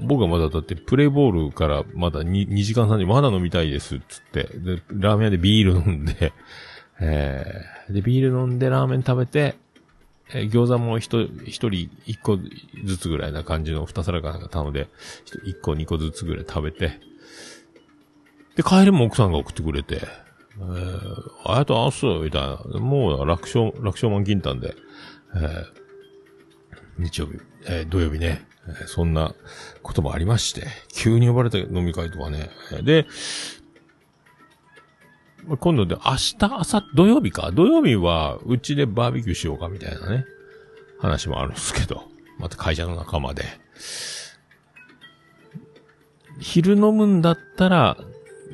[0.00, 4.44] 僕はまだだって、プレイボールからまだ 2, 2時間3時、まだ飲みたいですっ、つって。
[4.58, 6.32] で、ラーメン屋でビール飲んで、
[7.00, 9.54] えー、で、ビール飲んでラーメン食べて、
[10.34, 12.38] えー餃子も一人一個
[12.84, 14.88] ずつぐらいな感じの二皿かなんか頼んで、
[15.44, 17.00] 一個二個ずつぐらい食べて、
[18.56, 20.00] で、帰りも奥さんが送ってくれて、
[20.58, 20.70] えー、
[21.44, 22.80] ありがとうございます、みたいな。
[22.80, 24.74] もう、楽勝、楽勝満金丹で、
[25.34, 25.81] えー、
[26.98, 29.34] 日曜日、えー土曜日ね、えーそんな
[29.82, 32.50] こともありまして、急に呼ばれた飲み会とかね。
[32.72, 33.06] えーで、
[35.58, 37.50] 今度で明日、明後土曜日か。
[37.52, 40.24] 土曜日は、うちでバーベキューしようかみたいなね、
[41.00, 42.04] 話もあるんですけど、
[42.38, 43.44] また会社の仲間で。
[46.40, 47.96] 昼飲むんだったら、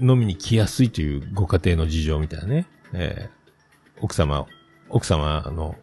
[0.01, 2.67] 飲みに来やすいというご家庭の事情みたいなね。
[2.93, 3.39] えー
[4.01, 4.47] 奥様、
[4.91, 5.75] 奥様の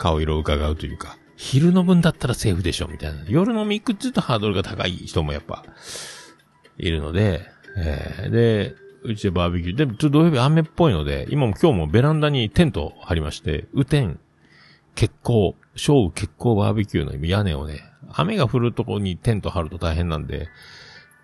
[0.00, 3.22] 顔色を伺うというか、昼飲むんだったらセーフでしょみたいな。
[3.28, 5.62] 夜飲み行くって言うとハードルが高い人もやっぱ、
[6.78, 7.42] いるので、
[7.76, 9.76] えーで、うちでバーベキュー。
[9.76, 14.18] で、ちょっと土曜日雨っぽいので、今も今日もベランダにテント張りまして、雨天、
[14.94, 20.48] 結構、小雨結構バーベキューの屋根をね、雨が降るとこにテント張ると大変なんで、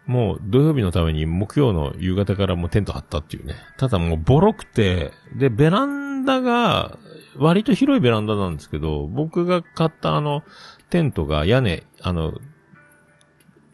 [0.07, 3.55] もう土曜日のために木曜の夕方からもうテント張ったっていうね。
[3.77, 6.99] ただもうボロくて、で、ベランダが、
[7.39, 10.43] 割と広いベランダなんですけど、僕が買ったあの、
[10.91, 12.35] テントが屋根、あの、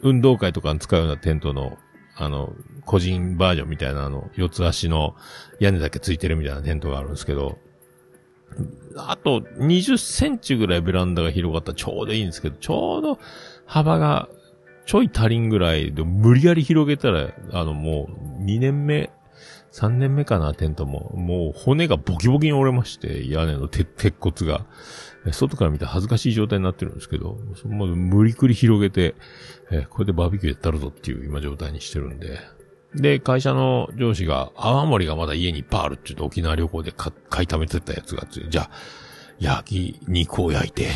[0.01, 1.79] 運動会とかに使うようなテントの、
[2.17, 2.53] あの、
[2.85, 5.15] 個人バージョンみたいなあの、四つ足の
[5.61, 7.59] 屋根だけついてるみたいなテントがあるんですけど、
[8.97, 13.19] あと20センチぐらいベランダが広がったらちょうどいいんですけど、ちょうど
[13.67, 14.29] 幅が
[14.85, 18.09] ちょい足りんぐらいで無理やり広げたら、あのも
[18.41, 19.11] う2年目、
[19.73, 21.13] 3年目かな、テントも。
[21.17, 24.67] もう骨がボキボキに折れまして、屋根の鉄骨が。
[25.31, 29.15] 外から見たら恥ずかしい状態になってるんですけど、そもう無理くり広げて、
[29.71, 32.39] えこれでバーベキューやったるぞっていう今状態にしてるんで。
[32.95, 38.71] で、会社の上司が、泡盛がまだ家にいっぱいあるって言うと沖縄旅行で買い溜めてたやつがあって、じゃあ、
[39.39, 40.89] 焼き肉を焼いて、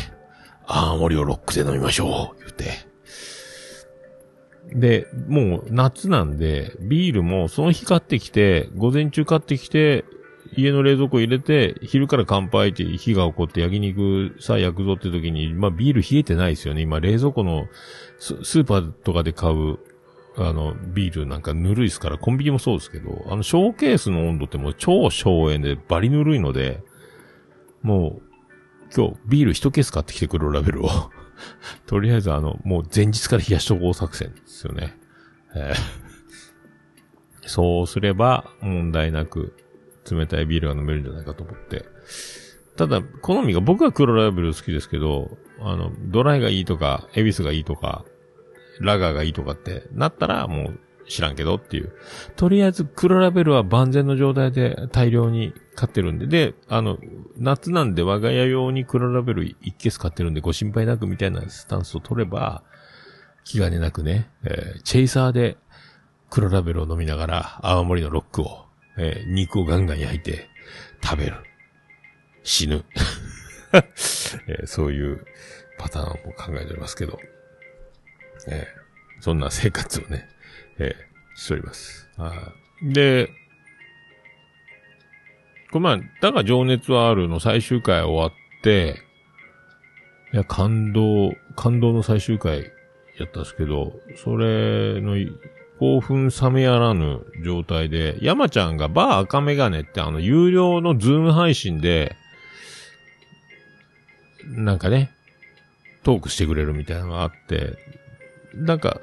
[0.67, 2.86] 泡盛をロックで飲みましょう、言うて。
[4.73, 10.05] で、もう夏なんで、ビールもその日買ってきて、午前中買ってきて、
[10.55, 16.81] 家の冷蔵庫入れて、昼から乾杯って火が起こって焼肉さあ焼くぞって時に、まあビール冷えてないですよね。
[16.81, 17.67] 今冷蔵庫の
[18.19, 19.77] ススーパーとかで買う、
[20.37, 26.81] あの、ビールなんかぬるいですから、コンビニもそうですけど、あの、ショーケースの温度ってもう超省エネでバリぬるいので、
[27.81, 28.21] もう、
[28.95, 30.89] 今日ビール一ケース買ってきてくるラベルを。
[31.85, 34.97] とりあえずあの、もう前日から冷やし処方作戦ですよね。
[35.55, 36.07] えー
[37.47, 39.55] そうすれば問題なく
[40.09, 41.85] 冷たいビールが飲めるんじゃないかと思って。
[42.75, 48.05] ただ、好みが僕は黒ラベル好きですけど、あの、ドライがいいとか、エビスがいいとか、
[48.79, 51.93] ラガーがいいとかってなったらもう知らんけどっていう。
[52.35, 56.97] とりあえず黒ラベルは万全の状態で大量に買ってるんで、で、あの、
[57.37, 62.63] 夏なんで我が家用に黒ラベル一ケース買ってるんでご心配なくみたいなスタンスを取れば、
[63.43, 65.57] 気兼ねなくね、えーチェイサーで
[66.29, 68.65] 黒ラベルを飲みながら泡盛のロックを、
[68.97, 70.49] えー肉をガンガン焼いて
[71.01, 71.35] 食べる。
[72.43, 72.83] 死ぬ。
[74.47, 75.25] えーそういう
[75.77, 77.17] パターンを考えておりますけど、
[78.49, 78.87] えー
[79.19, 80.29] そんな生活をね、
[80.79, 82.09] えーしております。
[82.17, 83.29] はいで、
[85.71, 89.01] これまあ、だが情熱はあるの最終回終わって、
[90.33, 92.71] いや、感動、感動の最終回
[93.17, 95.15] やったんですけど、それの
[95.79, 102.15] 興奮冷めやらぬ状態で、山ちゃんがバー赤メガネってあの有料のズーム配信で、
[104.45, 105.11] なんかね、
[106.03, 107.75] トークしてくれるみたいなのがあって、
[108.53, 109.01] なんか、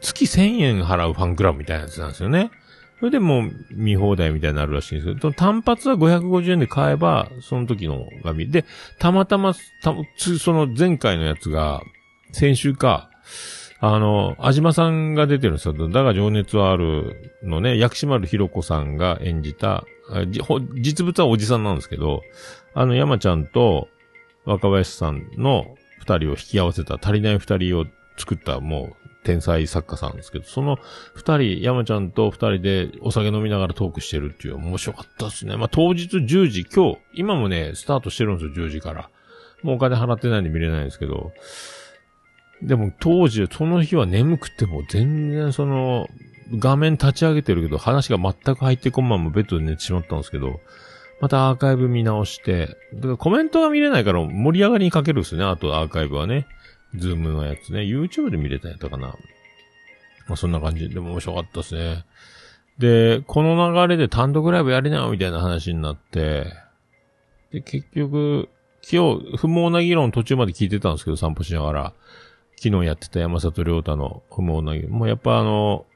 [0.00, 2.50] 月1000円払うファンクラブみたいなやつなんですよね。
[2.98, 8.64] それでもう見放題みたいになるらしいんですけど、単発は550円で買えば、その時のが見で、
[8.98, 9.94] たまたま、た
[10.38, 11.82] その前回のやつが、
[12.32, 13.10] 先週か、
[13.80, 15.74] あの、あじまさんが出てるんですよ。
[15.90, 19.84] だが情熱はあるのね、薬師丸ひろ子さんが演じた、
[20.80, 22.22] 実物はおじさんなんですけど、
[22.72, 23.88] あの山ちゃんと
[24.46, 25.66] 若林さんの
[25.98, 27.84] 二人を引き合わせた足りない二人を
[28.16, 30.78] 作ったもう天才作家さんですけど、その
[31.14, 35.56] 二人、山ちゃんと二人でお酒飲みながらトークしてるっていう面白かったですね。
[35.56, 39.10] まあ当日10時、今日、今もね、スタートしてるんですよ、10時から。
[39.62, 41.32] もうお金払ってないんで見れないんですけど、
[42.62, 46.08] でも当時、その日は眠くても全然その、
[46.58, 50.60] 画面立ち上げてるけど、話が全く入ってこんままベッドで寝てしまったんですけど、
[51.20, 56.46] またアーカイブ見直して、だからコメントが見れないから盛り上がりにかけるんですよね、あとアーカイブはね。
[56.96, 57.80] ズームのやつね。
[57.80, 59.08] YouTube で見れたやったかな。
[60.28, 60.88] まあそんな感じ。
[60.88, 62.04] でも面白かったですね。
[62.78, 66.46] で、この流れで単独ライブやりなよみたいな話になって、
[67.52, 68.48] で、結局、
[68.90, 71.92] 今日、不毛な議論途中まで聞いてたんですけど、散歩しながら。
[72.58, 74.92] 昨日やってた山里亮太の不毛な議論。
[74.92, 75.86] もうやっぱあの、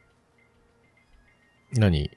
[1.72, 2.10] 何？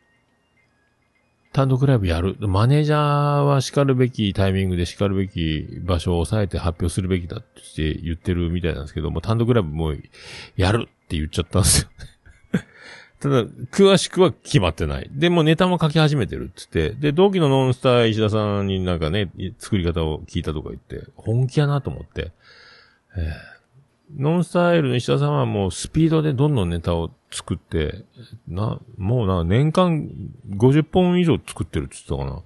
[1.54, 2.36] 単独ライブやる。
[2.40, 10.04] マネージャーは叱るべきタイミングで叱るべき場所を抑えて発表するべきだって言ってるみたいなんですけども、単独ライブもう
[10.58, 11.90] やるって言っちゃったんですよ。
[13.22, 15.10] ただ、詳しくは決まってない。
[15.12, 22.32] でもネタも書き始めてるって言って、で、同期のノンスター石田さんになんかね、作り方を聞いたとか言って、本気やなと思って、
[23.16, 23.53] えー
[24.18, 28.06] ノンスタイルの石田さんはもうスピードでどんどんネタを作って、
[28.48, 30.10] な、もうな、年間
[30.52, 32.44] 50本以上作ってるって言ってたか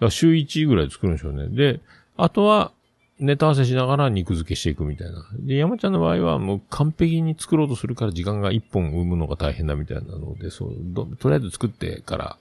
[0.00, 0.06] な。
[0.06, 1.48] か週1ぐらい作るんでしょうね。
[1.48, 1.80] で、
[2.16, 2.72] あとは、
[3.20, 5.24] ネタ合わせしながら肉付けしていくみたいな。
[5.38, 12.36] で、山ちゃんの場合はもう完璧に作ろうとするから時間が1本生むのが大変だみたいなので、そう、どとりあえず作ってから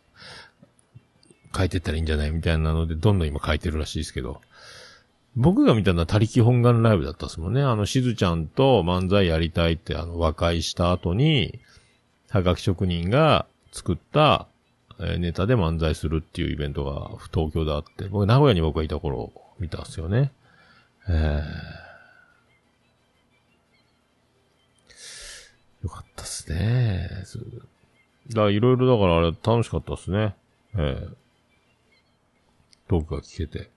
[1.55, 4.41] 書いてったらいいんじゃないみたいなので、どんどん今書いてるらしいですけど。
[5.35, 7.61] 僕が見たのは他力本願ライブだったっすもんね。
[7.61, 11.59] あの、しずちゃんと漫才やりたいって、あの、和解した後に、
[12.29, 14.47] はがき職人が作った、
[14.99, 20.31] えネタで漫才するっていうイベントが東京であって、僕、名古屋に僕がいた頃見たんですよね。
[21.09, 27.23] えー、よかったっすね。
[27.25, 27.39] す
[28.29, 30.35] だいろいろだからあれ楽しかったっすね。
[30.75, 31.13] えー、
[32.87, 33.72] トークが聞けて。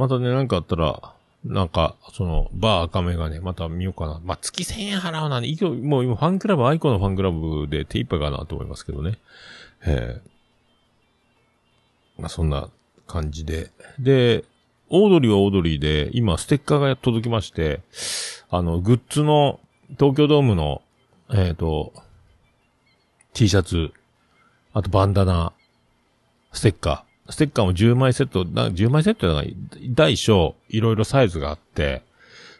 [0.00, 1.12] またね、なんかあったら、
[1.44, 4.18] なんか、その、バー赤目がね、また見ようかな。
[4.24, 9.18] まあ、月1000円払うなんで、いもう今ファンクラブ、 aikoのファンクラブで手一杯かなと思いますけどね。
[9.84, 10.30] ええ
[12.18, 12.70] まあ、そんな
[13.06, 13.72] 感じで。
[13.98, 14.46] で、
[14.88, 17.80] オードリーはオードリーで、今ステッカーが届きまして、
[18.48, 19.60] あの、グッズの、
[19.98, 20.80] 東京ドームの、
[21.30, 21.92] えっ、と、
[23.34, 23.92] T シャツ、
[24.72, 25.52] あとバンダナ、
[26.52, 27.09] ステッカー。
[27.30, 29.48] ステッカーも10枚セット、な10枚セットだから、
[29.94, 32.02] 大小、いろいろサイズがあって、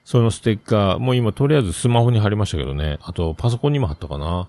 [0.04, 2.98] そのステッカー、もう今とりあえずスマホに貼りましたけどね。
[3.02, 4.48] あと、パソコンにも貼ったかな。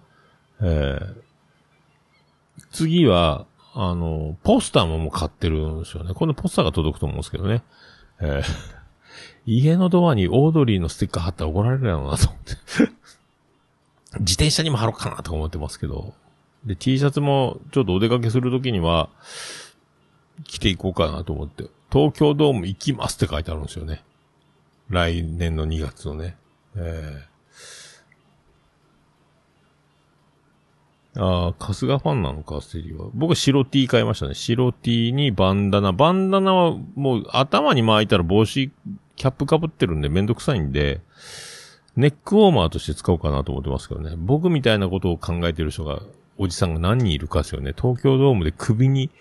[0.61, 1.13] えー、
[2.71, 6.13] 次は、あの、ポスターももう買ってるんですよね。
[6.13, 7.63] このポスターが届くと思うんですけどね。
[8.19, 8.43] えー、
[9.45, 12.55] 家のドアにオードリーのステッカー貼ったら怒られるやろうなと思って。
[14.19, 16.13] 自転車にも貼ろうかなと思ってますけど。
[16.65, 19.09] で、T シャツもちょっとお出かけするときには、
[20.45, 21.65] 着ていこうかなと思って。
[21.91, 24.03] 東京ドーム行きますって書いてあるんですよね。
[24.89, 26.37] 来年の2月のね。
[26.75, 27.31] ええ
[31.17, 33.09] ああ、春日ファンなのか、ステリーは。
[33.13, 34.33] 僕白 T 買いましたね。
[34.33, 35.91] 白 T にバンダナ。
[35.91, 38.71] バンダナはもう頭に巻いたら帽子、
[39.17, 41.01] キャップ被ってるんでめんどくさいんで、
[41.97, 44.13] ネックウォーマーとして使おうかなと思ってますけどね。
[44.15, 46.01] 僕みたいなことを考えてる人が、
[46.41, 47.75] おじさんが何人いるかですよね。
[47.79, 49.11] 東京ドームで首に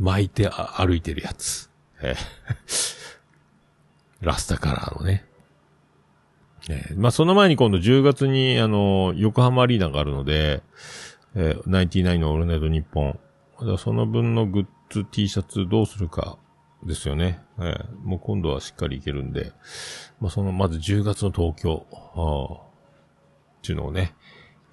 [0.00, 1.70] 巻いて歩いてるやつ。
[4.20, 5.24] ラスタカラーのね。
[6.68, 10.64] えーまあ、その前に今度10月に、あの、横浜アリーナがあるので、
[11.36, 13.20] えー、ナインティナインのオールナイト日本。
[13.78, 16.38] その分のグッズ T シャツどうするか
[16.82, 17.40] ですよね。
[17.58, 19.52] えーもう今度はしっかりいけるんで、
[20.20, 22.58] まあ、その、まず10月の東京、ああ、っ
[23.62, 24.16] ていうのをね、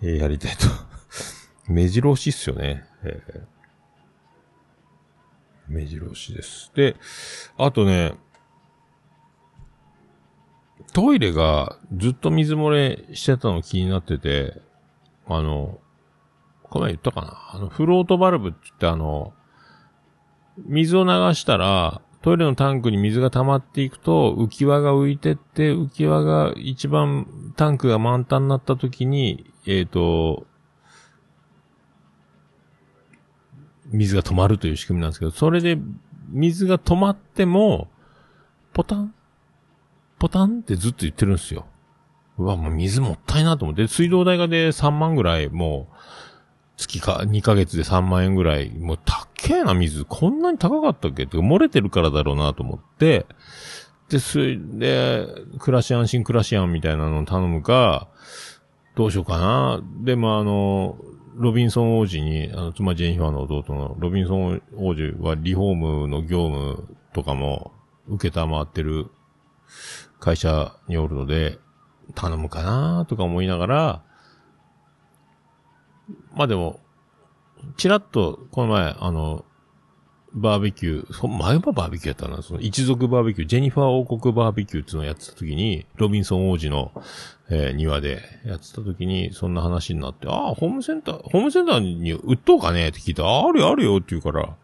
[0.02, 0.91] えーやりたいと。
[1.72, 2.86] 目白押しっすよね。
[3.04, 3.42] えー
[5.68, 6.70] 目白押しです。
[6.76, 6.98] で、
[7.58, 8.14] あとね、
[10.92, 14.62] トイレがずっと水漏れしてたの気になってて、
[15.28, 15.80] あの、
[16.64, 17.52] この前言ったかな？
[17.54, 19.34] あの、フロートバルブって言ってあの、
[20.58, 30.48] 水を流したら、トイレのタンクに水が溜まっていくと、浮き輪が浮いてって、浮き輪が一番タンクが満タンになった時に、えっ、と、
[33.92, 35.78] 水が止まるという仕組みなんですけど、それで
[36.30, 37.90] 水が止まっても、
[38.74, 39.14] ポタン、
[40.20, 41.66] ポタンってずっと言ってるんですよ。
[42.38, 45.96] うわ、もう水もったいなと思って、水道代がで3万ぐらい、もう、
[46.78, 51.24] 月か、2ヶ月で3万円ぐらい、もう高えな水、こんなに高かったっけ？
[51.24, 53.26] って、漏れてるからだろうなと思って、
[54.10, 55.28] で、それで、
[55.60, 58.08] 暮らし安心暮らし安みたいなのを頼むか、
[58.96, 59.82] どうしようかな。
[60.04, 60.98] でもあの、
[61.36, 67.72] ロビンソン王子に、あの、妻ジェニファーの弟のロビンソン王子はリフォームの業務とかも
[68.08, 69.08] 受けたまってる
[70.20, 71.60] 会社におるので、
[72.16, 74.04] 頼むかなとか思いながら、
[76.34, 76.80] まあでも、
[77.78, 79.46] ちらっと、この前、あの、
[80.34, 86.92] バーベキュー、そ前はバーベキューやったな、その一族バーベキュー、ジェニファー王国バーベキューっていうのをやってた時に、ロビンソン王子の、
[87.50, 94.56] えー庭でやってた時に、そんな話になって、ああ、ホームセンター、ホームセンターに売っとうかねって聞いたら、あるよあるよって言うから、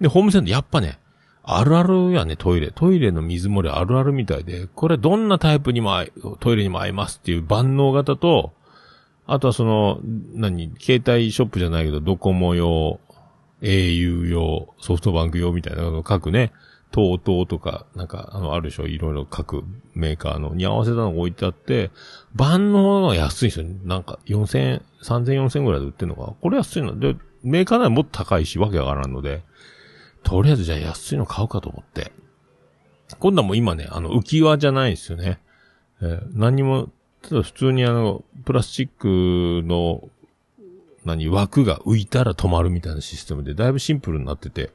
[0.00, 0.98] で、ホームセンター、やっぱね、
[1.42, 2.70] あるあるやね、トイレ。
[2.72, 6.04] トイレの水漏れあるあるみたいで、これどんなタイプにも、
[6.40, 8.52] トイレにも合いますっていう万能型と、
[9.26, 10.00] あとはその、
[10.34, 12.98] 何、携帯ショップじゃないけど、ドコモ用、
[13.64, 16.52] au 用、ソフトバンク用みたいなのを各ね、
[16.92, 21.90] TOTO とか、なんか、あの、あるでしょいろいろ各メーカーのに合わせたのが置いてあって、
[22.34, 23.66] 万能のは安いんですよ。
[23.84, 29.42] なんか、4000円、3000、4000円ぐらいで売ってんのかこれ安いので、メーカーならもっと高いし、わけわからんので、
[30.22, 32.12] とりあえずじゃあ安いの買うかと思って。
[33.18, 35.40] 今度はもう今ね、あの、浮き輪じゃないんですよね。
[36.00, 36.90] えー何にも、
[37.22, 40.08] ただ普通にあの、プラスチックの、
[41.04, 44.70] 何、枠が浮いたら止まるみたいなシステムで、だいぶシンプルになってて。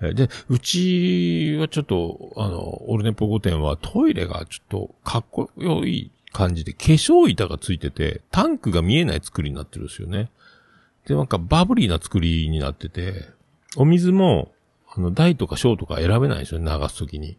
[0.00, 10.30] で、うちはちょっと、あの、オルネポ5店はトイレがちょっとかっこよい感じで、化粧板がついてて、タンクが見えない作りになってるんですよね。
[11.06, 13.28] で、なんかバブリーな作りになってて、
[13.76, 14.52] お水も、
[14.94, 17.36] あの、大とか小とか選べないんですよね、流すときに。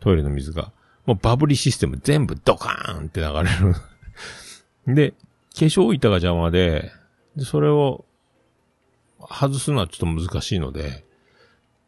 [0.00, 0.72] トイレの水が。
[1.04, 3.42] もうバブリシステム全部ドカーンって流れ
[4.88, 4.94] る。
[4.94, 5.16] で、化
[5.66, 6.92] 粧板が邪魔で、
[7.38, 8.04] で、それを
[9.20, 11.04] 外すのはちょっと難しいので、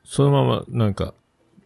[0.04, 1.14] そのままなんか、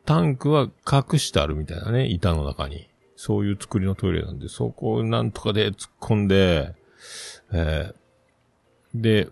[0.05, 2.89] タンクは隠してあるみたいなね、板の中に。
[3.17, 6.75] そういう作りのトイレなんで、そこをなんとかで突っ込んで、
[7.53, 7.95] えー
[8.95, 9.29] で、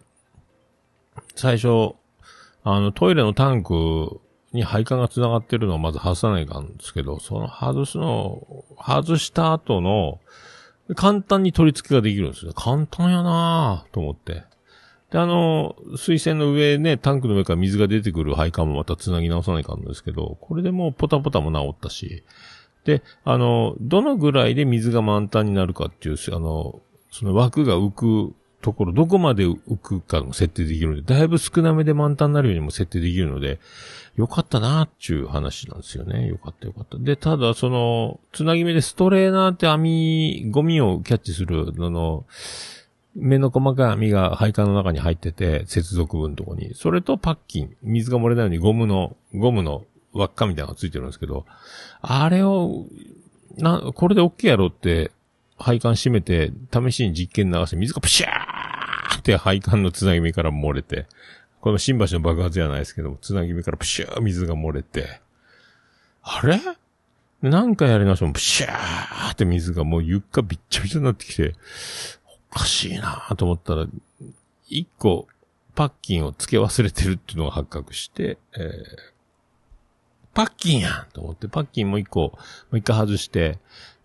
[1.36, 1.94] 最初、
[2.64, 4.20] あの、トイレのタンク
[4.52, 8.44] に配管が繋がってるのをまず外さないかんですけど、その外すの、
[8.76, 10.20] 外した後の、
[10.94, 12.52] 簡単に取り付けができるんですよ。
[12.52, 14.44] 簡単やなぁと思って。
[15.10, 22.24] で、あの、水栓の上ね、タンクの上から水が出てくる配管もまた繋ぎ直さないかんですけど、これでもうポタポタも直ったし、
[22.84, 26.80] で、あの、どのぐらいで水が満タンになるかっていう、あの、
[27.10, 33.58] その枠が浮くところ、どこまで浮くかも設定できるので、だいぶ少なめで満タンになるようにも設定できるので、
[34.16, 36.28] よかったなーっていう話なんですよね。
[36.28, 36.96] よかったよかった。
[36.98, 42.24] で、ただ、その、つなぎ目でストレーナーって網、ゴミをキャッチする、あの、
[43.14, 46.74] 目の細かい網が配管の中に入ってて、接続部のとこに。
[46.74, 51.44] それとパッキン、水が漏れないようにゴムの、ゴムの輪っかみたいなのがついてるんですけど、
[52.00, 52.86] あれを、
[53.56, 55.10] な、これで OK やろって、
[55.62, 61.06] 配管閉めて、試しに実験流して、水がプシャーって配管のつなぎ目から漏れて、
[61.60, 65.20] この新橋の爆発じゃないですけども、つなぎ目からプシュー水が漏れて、
[66.22, 66.60] あれ？
[67.40, 71.54] 何回やり直しても、プシャーって水がもう床びっちゃびちゃになってきて、
[72.52, 73.86] おかしいなと思ったら、
[74.68, 75.26] 一個、
[75.74, 78.70] パッキンを付け忘れてるっていうのが発覚して、えー、
[80.34, 82.38] パッキンやんと思って、パッキンもう一個、も
[82.72, 83.58] う一回外して、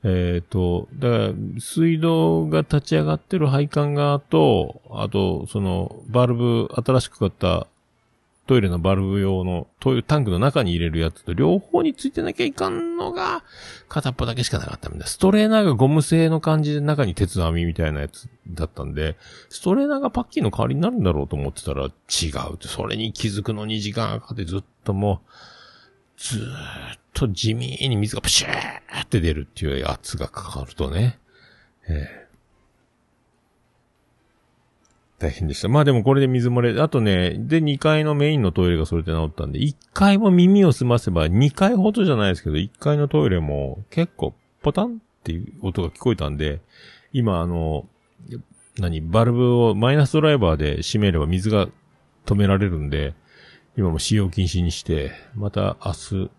[0.09, 7.67] えっ、と、だから、水道が立ち上がってる配管側と、あと、その、バルブ、新しく買った
[8.47, 13.43] トイレのバルブ用のトイレタンクの中に入れるやつと両方についてなきゃいかんのが
[13.89, 15.05] 片っぽだけしかなかったんだ。
[15.05, 19.17] ストレーナーがゴム製の感じで中に鉄網みたいなやつだったんで、
[19.49, 21.91] ストレーナーがパッキンの代わりになるんだろうと思ってたら違う
[22.53, 25.31] って、それに気づくのに時間かかってずっともう、
[26.17, 31.19] ずっと地味に水がプシューって出るっていう圧がかかるとね。
[31.87, 32.27] ええ
[35.19, 35.67] 大変でした。
[35.67, 46.61] まあでもこれで水漏れ、あとね、で2階のメインのトイレがそれで治ったんで、1階も耳を澄ませば2階ほどじゃないですけど、1階のトイレも結構ポタンっていう音が聞こえたんで、
[47.13, 47.87] 今あの、
[48.77, 51.67] 何、バルブをマイナスドライバーで閉めれば水が
[52.27, 53.15] 止められるんで、
[53.77, 56.29] 今も使用禁止にして、また明日、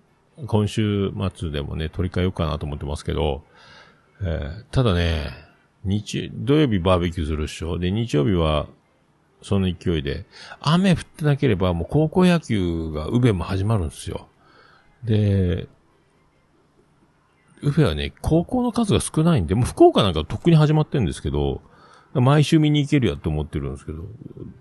[0.46, 3.44] 今週末でもね、取り替えようかなと思ってますけど、
[4.20, 5.30] えーただね、
[5.84, 7.78] 日、土曜日バーベキューするっしょ？
[7.78, 8.66] で、日曜日は、
[9.40, 10.26] その勢いで、
[10.60, 14.26] 雨降ってなければもう高校野球が、宇部も始まるんですよ。
[15.04, 15.68] で、
[17.62, 21.62] 宇部はね、高校の数が少ないんで、もう福岡なんかとっくに始まってんですけど、
[22.14, 24.04] 毎週見に行けるやと思ってるんですけど、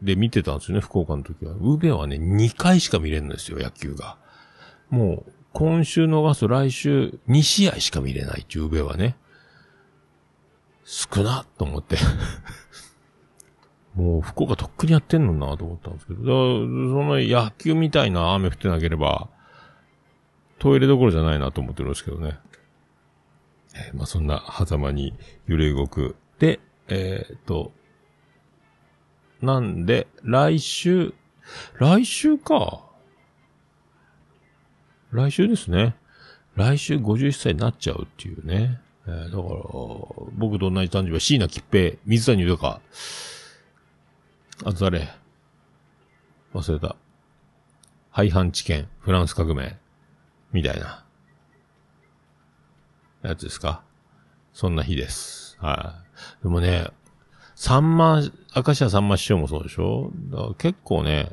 [0.01, 1.53] で、見てたんですよね、福岡の時は。
[1.53, 4.17] 宇部はね、2回しか見れるんですよ、野球が。
[4.89, 9.15] もう、今週逃すと来週2試合しか見れないっていう宇部はね。
[10.83, 11.97] 少なと思って。
[13.95, 16.21] もう、福岡とっくにやってんのになと思ったんですけど。
[16.21, 19.29] その野球みたいな雨降ってなければ、
[20.59, 22.37] トイレどころじゃないなと思ってるんですけどね。
[23.75, 25.13] えーまあそんな狭間に
[25.47, 26.15] 揺れ動く。
[26.39, 27.71] で、えーと、
[29.41, 31.13] なんで、来週、
[31.79, 32.83] 来週か。
[35.11, 35.95] 来週ですね。
[36.55, 38.81] 来週51歳になっちゃうっていうね。
[39.05, 39.39] えーだから、
[40.33, 42.81] 僕と同じ誕生日は椎名桔平、水谷豊。
[44.65, 45.07] あと誰？
[46.53, 46.95] 忘れた。
[48.09, 49.77] 廃藩置県、フランス革命、
[50.51, 51.05] みたいな。
[53.21, 53.83] やつですか？
[54.53, 55.57] そんな日です。
[55.59, 56.06] はい。
[56.43, 56.87] でもね、
[57.55, 58.21] さんま、
[58.55, 60.11] 明石家さんま師匠もそうでしょ？
[60.57, 61.29] 結構ね、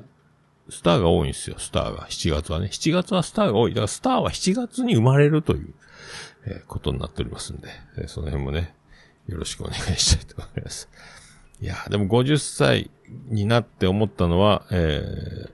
[0.70, 2.06] スターが多いんですよ、スターが。
[2.08, 2.66] 7月はね。
[2.66, 3.72] 7月はスターが多い。
[3.72, 5.74] だからスターは7月に生まれるという、
[6.46, 7.68] えーことになっておりますんで、
[7.98, 8.74] えーその辺もね、
[9.26, 10.88] よろしくお願いしたいと思います。
[11.60, 12.90] いや、でも50歳
[13.28, 15.50] になって思ったのは、えー、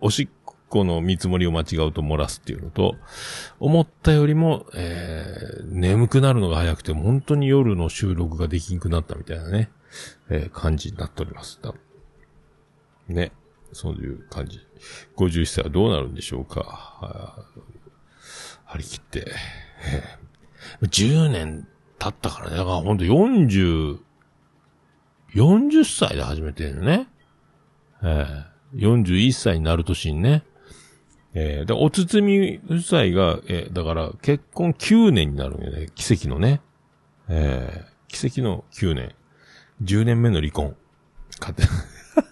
[0.00, 0.28] おしっ
[0.72, 2.96] この見積もりを間違うと漏らすっていうのと、
[3.60, 9.70] 思ったよりも、えー、眠くなるのが早くて、本当に夜の収録ができんくなったみたいなね、
[10.30, 11.60] えー感じになっております。
[13.06, 13.32] ね。
[13.74, 14.60] そういう感じ。
[15.18, 16.60] 51歳はどうなるんでしょうか。
[16.60, 17.44] は
[18.64, 19.30] 張り切って。
[20.80, 21.68] 10年
[21.98, 22.56] 経ったからね。
[22.56, 23.98] だからほんと40、
[25.34, 27.08] 40歳で始めてるのね。
[28.02, 30.44] えー、41歳になる年にね。
[31.34, 35.88] えー、で、お包み夫妻が、えーだから結婚9年になるよね。
[35.94, 36.60] 奇跡のね。
[37.28, 39.14] えー、奇跡の9年。
[39.82, 40.76] 10年目の離婚。
[41.40, 41.62] かて、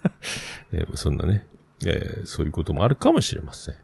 [0.73, 1.47] えーそんなね、
[1.87, 3.75] えーそういうこともあるかもしれません。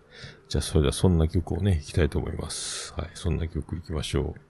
[0.48, 2.92] じゃあ、それではそんな曲をね、弾きたいと思います。
[2.96, 4.40] はい、そんな曲行きましょう。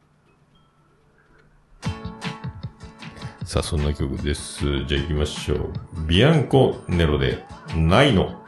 [3.46, 4.84] さあ、そんな曲です。
[4.86, 5.72] じゃあ行きましょう。
[6.08, 7.44] ビアンコネロで、
[7.76, 8.44] ないの。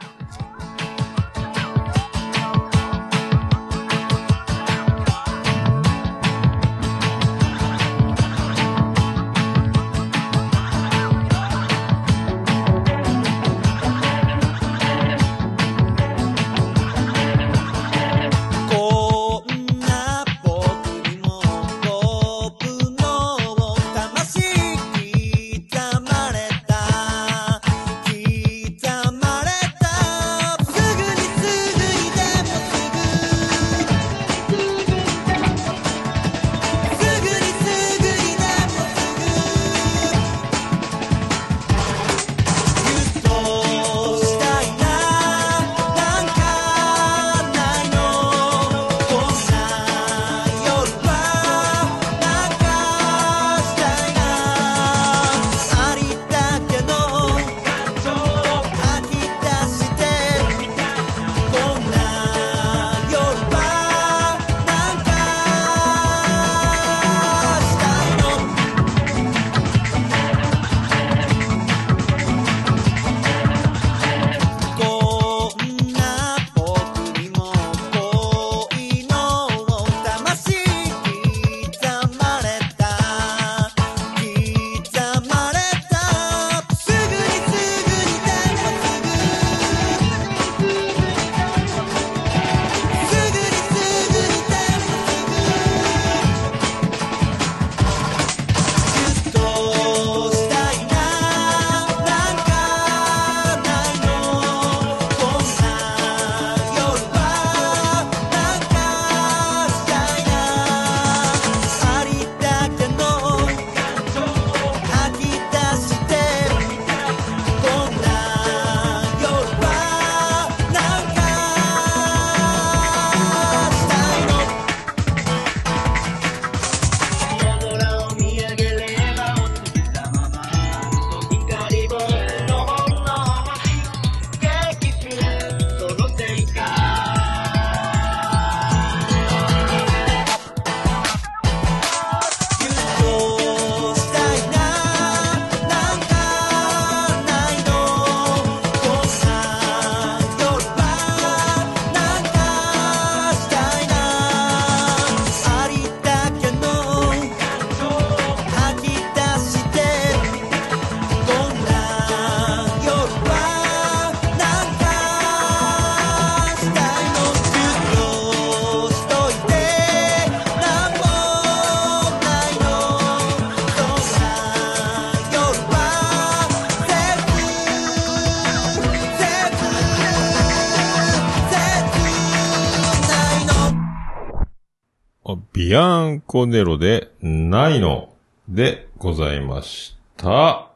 [186.31, 188.13] コネロで、ないの、
[188.47, 190.69] でございました。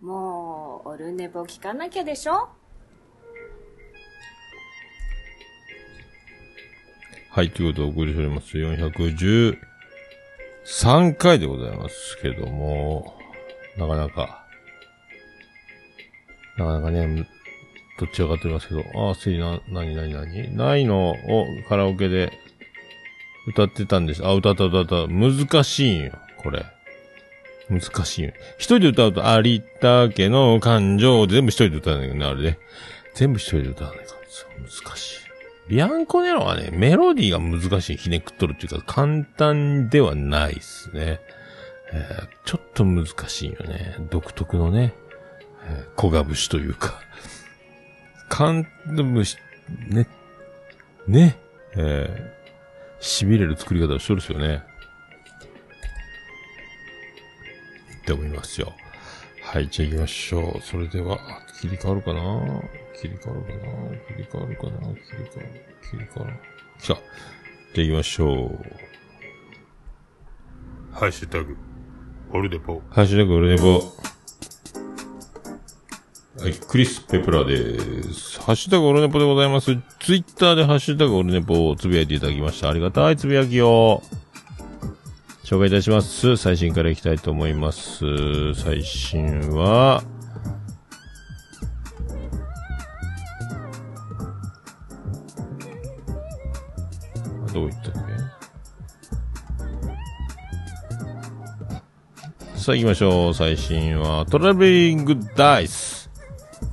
[0.00, 2.48] もう、オルネポ聞かなきゃでしょ？
[7.30, 8.56] はい、ということでお送りしております。
[10.64, 13.18] 413回でございますけども、
[13.76, 14.46] なかなか、
[16.58, 17.28] なかなかね、
[17.98, 20.56] どっち上がってますけど、ああ、せいな、なになになに？
[20.56, 21.16] ないのを
[21.68, 22.30] カラオケで
[23.46, 24.26] 歌ってたんです。
[24.26, 25.06] あ、歌った歌った。
[25.06, 26.66] 難しいんよ、これ。
[27.68, 28.32] 難しいよ。
[28.58, 32.58] 一人で歌うと、ありったけの感情、全部一人で歌うんだけどね、あれね。
[33.14, 34.16] 全部一人で歌わないから
[34.62, 35.26] 難しい。
[35.68, 41.20] ビアンコネロはね、メロディーが難しい、ひねくっとるっていうか、簡単ではないですね。
[41.92, 43.96] えーちょっと難しいよね。
[44.10, 44.94] 独特のね、
[45.64, 47.00] えー小が節というか。
[48.28, 49.36] 簡単節、
[49.88, 50.08] ね、
[51.08, 51.38] ね、
[51.76, 52.35] えー、
[53.06, 54.62] 痺れる作り方をしてるんですよね。
[58.02, 58.72] って思いますよ。
[59.42, 60.60] はい、じゃあ行きましょう。
[60.60, 62.20] それでは、あ切り替わるかな
[63.00, 63.58] 切り替わるかな
[64.08, 66.40] 切り替わるかな切り替わる、切り替わる。
[66.80, 66.86] 来た。
[66.86, 66.98] じゃあ
[67.74, 68.58] 行きましょう。
[70.92, 71.56] ハッシュタグ、
[72.32, 72.82] オルデポ。
[72.90, 74.15] ハッシュタグ、オルデポ。
[76.38, 77.78] はい、クリス・ペプラで
[78.12, 78.38] す。
[78.40, 79.74] ハッシュタグオルネポでございます。
[79.98, 82.68] ツイッターでハッシュタグオルネポをつぶやいていただきました。
[82.68, 84.02] ありがたいつぶやきを。
[85.44, 86.36] 紹介いたします。
[86.36, 88.54] 最新からいきたいと思います。
[88.54, 90.02] 最新は、
[97.48, 97.92] あどこ行ったっ
[102.54, 102.60] け？
[102.60, 103.34] さあ行きましょう。
[103.34, 105.85] 最新は、トラベリングダイス。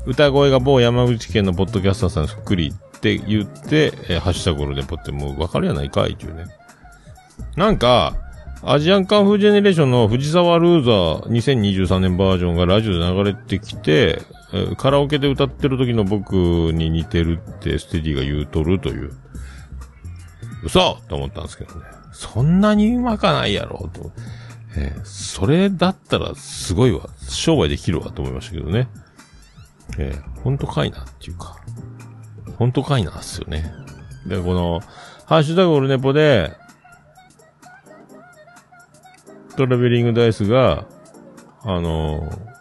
[0.05, 6.45] 歌声が某山口県のポッドキャスターさんにそっくりって言って、えーハッシュタグオルネポってもう分かるやないかいっていうね。
[7.55, 8.15] なんか、
[8.63, 14.21] アジアンカンフージェネレーションの藤沢ルーザー2023年バージョンがラジオで流れてきて、
[14.53, 19.11] えーカラオケで歌ってる時の僕に似てるってステディが言うとるという。
[20.63, 21.81] 嘘と思ったんですけどね。
[22.13, 24.11] そんなにうまかないやろと。
[24.77, 27.09] えーそれだったらすごいわ。
[27.27, 28.87] 商売できるわと思いましたけどね。
[29.97, 31.57] えー、本当かいなっていうか。
[32.57, 33.71] 本当かいなっすよね。
[34.25, 34.81] で、この、
[35.25, 36.55] ハッシュタグオルネポで、
[39.55, 40.85] トラベリングダイスが、
[41.63, 42.53] あのー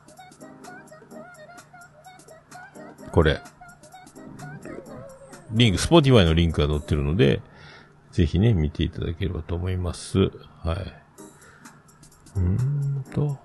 [3.12, 3.42] これ、
[5.50, 7.42] リンク、 Spotify のリンクが載ってるので、
[8.10, 10.18] ぜひね、見ていただければと思います。
[10.18, 10.30] はい。
[12.36, 13.38] うーんと。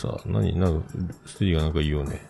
[0.00, 0.88] さ、何、なんか、
[1.26, 2.20] ステディがなんか言うよね。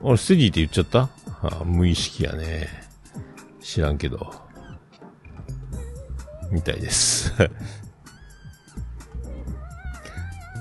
[0.00, 1.08] 俺、ステディって言っちゃった？
[1.42, 2.68] あ無意識やね。
[3.60, 4.32] 知らんけど。
[6.50, 7.32] みたいです。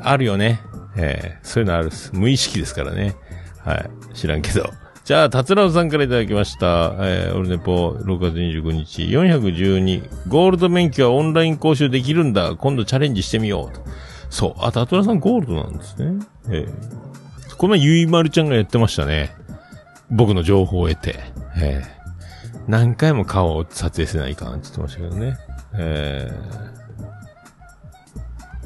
[0.03, 0.59] あるよね。
[0.97, 2.11] えー、そういうのあるっす。
[2.13, 3.15] 無意識ですからね。
[3.63, 3.89] はい。
[4.13, 4.69] 知らんけど。
[5.03, 6.95] じゃあ、達郎さんからいただきました。
[6.99, 12.55] えー、オルネポ、6月25日、412、ゴールド免許はオンライン講習できるんだ。
[12.55, 13.79] 今度チャレンジしてみよう。
[14.30, 14.55] そう。
[14.59, 16.26] あ、達郎さんゴールドなんですね。
[16.49, 19.36] ええー、この前ゆいまるちゃんがやってましたね。
[20.09, 21.19] 僕の情報を得て。
[21.57, 25.38] えー、何回も顔を撮影せないかんって言ってましたけどね。
[25.73, 26.32] え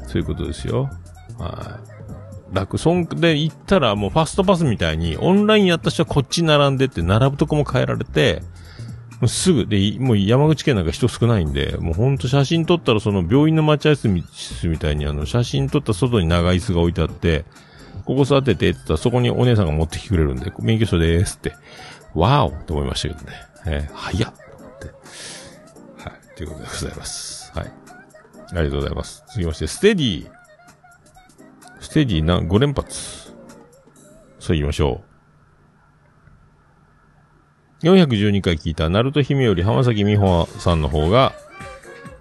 [0.02, 0.90] ー、そういうことですよ。
[1.38, 1.78] は
[2.52, 2.54] い。
[2.54, 8.42] 楽、そんで行ったらもうファストパスみたいにオンラインやった人はこっち並んでって並ぶとこも変えられて、
[9.26, 17.44] うすぐで、もう山口県なんか人少ないんで、もうほんと写真撮ったらその病院の待合室みたいにあの写真撮った外に長い椅子が置いてあって、
[18.04, 21.54] ここ座っててって言ったらそこにお姉さんが持ってきてくれるんで、免許証でーすって。
[22.14, 23.36] わーおと思いましたけどね。
[23.66, 24.86] えー、早っと思って。
[26.02, 26.36] はい。
[26.36, 27.52] ということでございます。
[27.54, 27.66] はい。
[27.66, 27.70] あ
[28.50, 29.22] りがとうございます。
[29.28, 30.30] 続きまして、ステディ。
[31.80, 33.32] ステディな、5連発。
[34.38, 35.09] そう言いましょう。
[37.82, 41.32] 412回聞いた、ナルト姫より浜崎美穂さんの方が、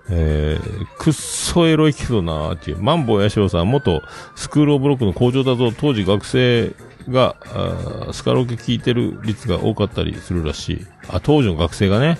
[0.09, 4.01] えー、くっそエロいけどなーっていう、マンボウヤシオさん、元
[4.35, 6.71] スクールオブロックの校長だと、当時学生
[7.09, 7.35] が、
[8.11, 10.87] スカロケ聞いてる率が多かったりするらしい。
[11.09, 12.17] あ、当時の学生がね、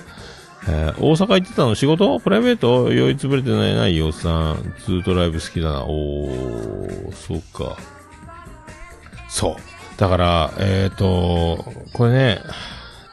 [0.68, 2.20] えー大阪行ってたの仕事？
[2.20, 4.74] プライベート酔いつぶれてないないよ、おっさん。
[4.86, 5.86] ずーっとライブ好きだな。
[5.86, 7.78] おー、そうか。
[9.30, 9.56] そう。
[9.98, 12.42] だから、えっ、と、これね、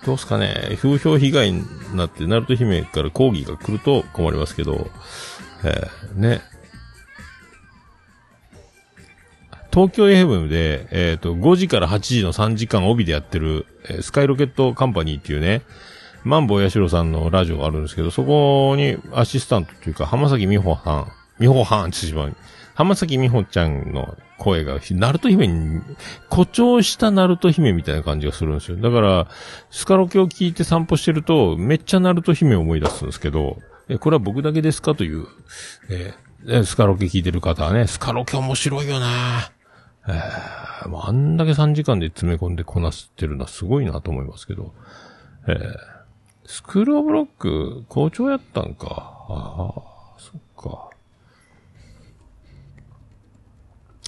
[0.07, 1.65] どうすかね、風評被害に
[1.97, 4.89] なって、ナルト姫から抗議が来ると困りますけど、
[5.65, 6.43] えーね。
[9.73, 15.63] 東京 FM で、えっ、と、5時から8時の3時間帯でやってる、えースカイロケットカンパニーっていうね、
[16.23, 22.37] マンボウヤシロさんのラジオがあるんですけど、そこにアシスタントというか、浜崎美穂さん、美穂はんってしまう。
[22.77, 25.81] 浜崎美穂ちゃんの声が、ナルト姫に、
[26.31, 28.77] 誇張したナルト姫みたいな感じがするんですよ。
[28.77, 29.29] だから、
[29.71, 33.59] スカロケを聞いて散歩してると、めっちゃナルト姫を思い出すんですけど、
[33.89, 34.95] え、これは僕だけですか？
[34.95, 35.27] という、
[35.91, 39.07] えースカロケ聞いてる方はね、スカロケ面白いよね。
[40.07, 44.73] えー、あんだけ3時間で詰め込んでこなしてるのはすごいなと思いますけど。
[45.49, 45.75] えー、
[46.45, 48.87] スクールオブロック、校長やったんか。
[49.29, 50.86] ああ、そっか。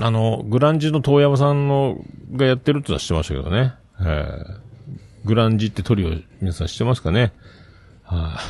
[0.00, 1.98] あの、グランジの遠山さんの、
[2.32, 3.74] がやってるってのは知ってましたけどね。
[4.00, 7.32] えー、グランジってトリオ、皆さん知ってますかね？
[8.04, 8.40] はい、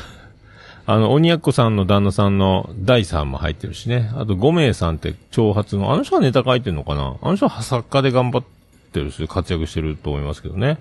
[0.85, 4.11] あの、鬼奴さんの旦那さんの大さんも入ってるしね。
[4.15, 7.17] あと、五名さんって長髪の、あの人はネタ書いてんのかな？
[7.21, 8.43] あの人は作家で頑張っ
[8.91, 10.77] てるし、活躍してると思いますけどね。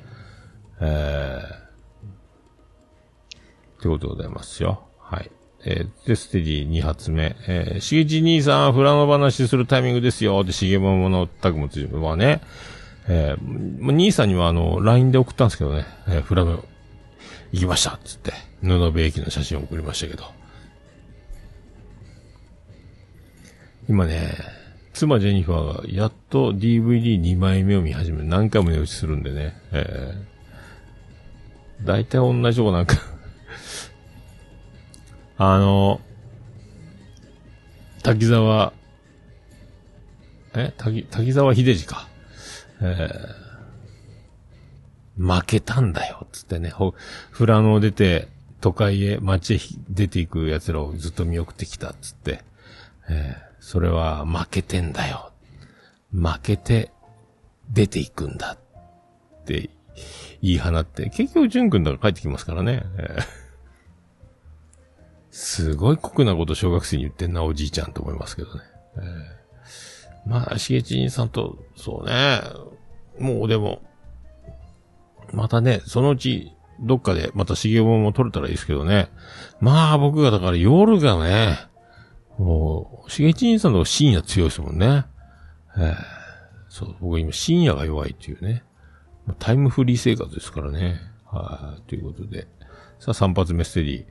[0.81, 4.83] えー、ってことでございますよ。
[5.01, 5.31] はい。
[5.65, 7.37] えー、で、ステディ2発目。
[7.49, 10.45] えー、しげち兄さん、フラノ話するタイミングですよ。
[10.45, 12.41] で、しげもものタグもついてはね。
[13.09, 15.87] えー、もう兄さんにはあの、LINE で送ったんですけどね。
[16.07, 16.65] えー、フラノ、
[17.53, 18.33] 行きましたつって、
[18.63, 20.25] 布部駅の写真を送りましたけど。
[23.89, 24.35] 今ね、
[24.93, 28.23] 妻ジェニファーがやっと DVD2 枚目を見始め。
[28.23, 29.57] 何回も寝落ちするんでね。
[29.73, 32.97] えー、大体同じとこなんか
[35.41, 36.01] あの、
[38.03, 38.72] 滝沢、
[40.55, 40.74] え？
[40.76, 42.09] 滝、滝沢秀治か。
[42.80, 46.95] えー、負けたんだよ、つってね、ほ、
[47.36, 48.26] 富良野を出て、
[48.61, 52.43] 都会へ、街へ出ていく奴らをずっと見送ってきた、つって、
[53.09, 55.30] えー、それは負けてんだよ。
[56.11, 56.91] 負けて、
[57.70, 58.59] 出ていくんだ。
[59.41, 59.70] って、
[60.43, 62.82] 言い放って、結局、淳君だから帰ってきますからね。
[62.97, 63.38] えー
[65.39, 68.61] すごい酷なこと小学生に言ってんな、おじいちゃんと思いますけどね。
[68.97, 72.43] えーまあ、しげち兄さんと、そうね、
[73.18, 73.80] もうでも、
[75.32, 79.09] またね、そのうち、どっかで、またしげもも撮れたらいいですけどね。
[79.61, 81.57] まあ、僕がだから夜がね、
[82.36, 85.07] もう、しげち兄さんの深夜強いですもんね。
[85.76, 85.95] えー
[86.68, 88.62] そう、僕今深夜が弱いっていうね。
[89.39, 91.01] タイムフリー生活ですからね。
[91.24, 92.47] はい、ということで。
[93.01, 94.05] さあ、3発目ステディ。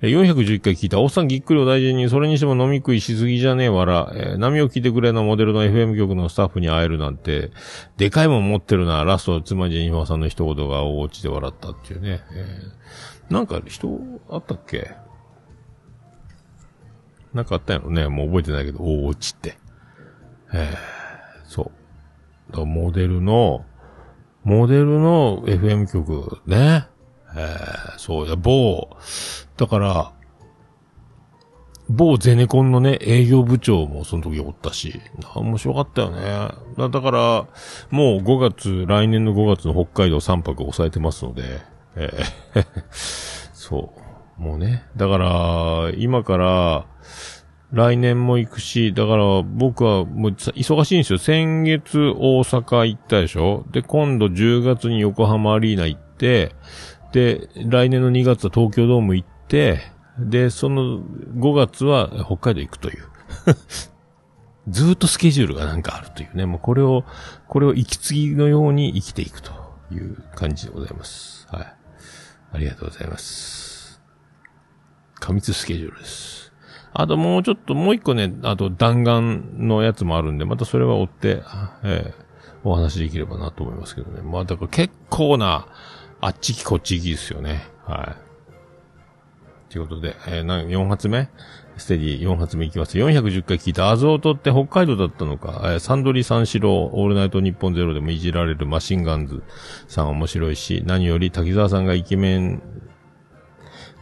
[0.00, 7.50] えー411回聞いた、おっさんぎっくりを大事に、それにしても飲み食いしすぎじゃねえわら、えー波を聞いてくれのモデルの FM 局のスタッフに会えるなんて、
[7.98, 12.20] でかいもん持ってるな、ラスト、妻ジェニファーさんの一言が大落ちで笑ったっていうね。
[12.34, 14.90] えーなんか人、あったっけ？
[17.32, 18.08] なんかあったんやろね。
[18.08, 19.56] もう覚えてないけど、大落ちって。
[20.52, 21.70] えー、そ
[22.52, 22.66] う。
[22.66, 23.64] モデルの、
[24.42, 26.88] モデルの FM 局ね。
[27.36, 28.96] えー、そうや、某、
[29.56, 30.12] だから、
[31.88, 35.00] 某ゼネコンのね、営業部長もその時おったし、
[35.34, 36.20] 面白かったよね。
[36.78, 37.46] だだから、
[37.90, 41.42] もう5月、来年の5月の北海道3泊抑えてますので、
[41.96, 42.66] えー
[43.52, 43.92] そ
[44.38, 44.42] う。
[44.42, 44.84] もうね。
[44.96, 46.86] だから、今から、
[47.72, 51.18] 来年も行くし、だから僕はもう忙しいんですよ。
[51.18, 53.64] 先月大阪行ったでしょ？
[53.70, 56.52] で、今度10月に横浜アリーナ行って、
[57.12, 59.80] で来年の2月は東京ドーム行って、
[60.18, 63.04] で、その5月は北海道行くという。
[64.68, 66.46] ずっとスケジュールがなんかあるというね。
[66.46, 67.04] もうこれを、
[67.48, 69.52] これを息継ぎのように生きていくと
[69.90, 71.48] いう感じでございます。
[71.50, 71.74] はい。
[72.52, 74.00] ありがとうございます。
[75.18, 76.52] 過密スケジュールです。
[76.92, 81.42] あともうちょっと、もう一個ね、あと弾丸のやつもあるんで、またそれは追って、
[81.84, 82.30] ええ
[82.62, 84.22] お話できればなと思いますけどね。
[84.22, 85.66] まあだから結構な、
[86.20, 87.64] あっち行きこっち行きですよね。
[87.84, 88.16] は
[89.68, 89.72] い。
[89.72, 91.28] ということで、えー、な、4発目？
[91.76, 92.98] ステディ4発目いきます。
[92.98, 99.42] 410回聞いたアゾートって北海道だったのか、えーサンドリ三四郎、オールナイトニッポンゼロでもいじられるマシンガンズ
[99.88, 102.62] さん面白いし、何より滝沢さんがイケメン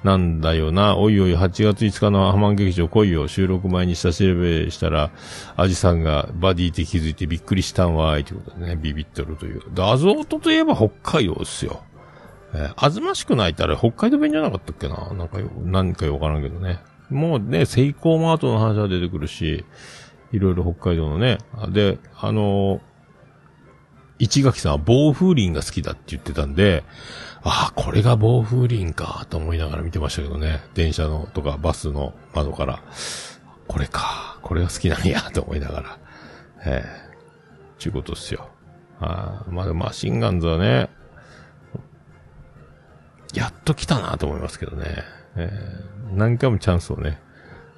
[0.02, 0.96] なんだよな。
[0.96, 3.28] おいおい、8月5日の浜劇場来いよ。
[3.28, 5.10] 収録前に下調べしたら、
[5.56, 8.24] アジさんがバディって気づいてびっくりしたんわーい。
[8.24, 9.62] ということでね、ビビってるという。
[9.78, 11.82] アゾートといえば北海道ですよ。
[12.54, 15.12] えー、あずましくないってあれ北海道弁じゃなかったっけな？
[15.14, 16.80] なんかよ、何かよわからんけどね。
[17.10, 19.64] もうね、セイコーマートの話は出てくるし、
[20.32, 21.38] いろいろ北海道のね。
[21.70, 22.80] で、あのー
[24.20, 26.82] 市垣さんは暴風林が好きだって言ってたんで、
[27.44, 30.60] ああ、これが暴風林か、と思いながら見てましたけどね。
[30.74, 32.82] 電車のとかバスの窓から。
[33.68, 35.98] これか、これが好きなんや、と思いながら。
[36.66, 37.08] ええ
[37.78, 38.48] ちゅうことっすよ。
[38.98, 40.90] ああ、まあマシンガンズはね、
[43.34, 45.04] やっと来たなと思いますけどね。
[45.36, 47.20] えー何回もチャンスをね、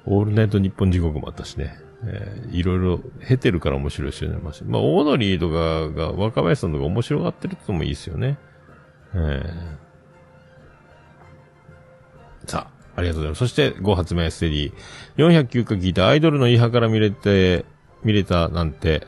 [0.05, 1.77] オールナイト日本地獄もあったしね。
[2.05, 4.39] えーいろいろ経てるから面白いですよね。
[4.39, 8.37] まあ、オードリーとかが若林さんとか面白がってるってのもいいですよね。
[9.13, 9.81] えー
[12.47, 13.39] さあ、ありがとうございます。
[13.39, 14.73] そして、5発目 SD。
[15.17, 17.65] 409回聞いたアイドルのイハから見れて、
[18.03, 19.05] 見れたなんて、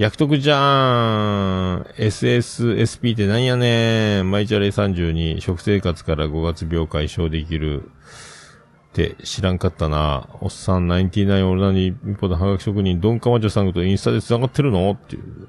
[0.00, 10.30] 約得じゃーん !SSSP ってなんやねんマイチャレ32、食生活から5月病解消できるって知らんかったな。
[10.40, 15.48] おっさん99オルナニ日本のハガキ職人、ドンカマジョさんとインスタで繋がってるのっていう。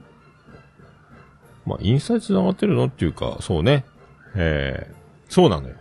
[1.66, 3.86] まあ、インスタで繋がってるのっていうか、そうね。
[4.36, 5.76] えー、そうなのよ。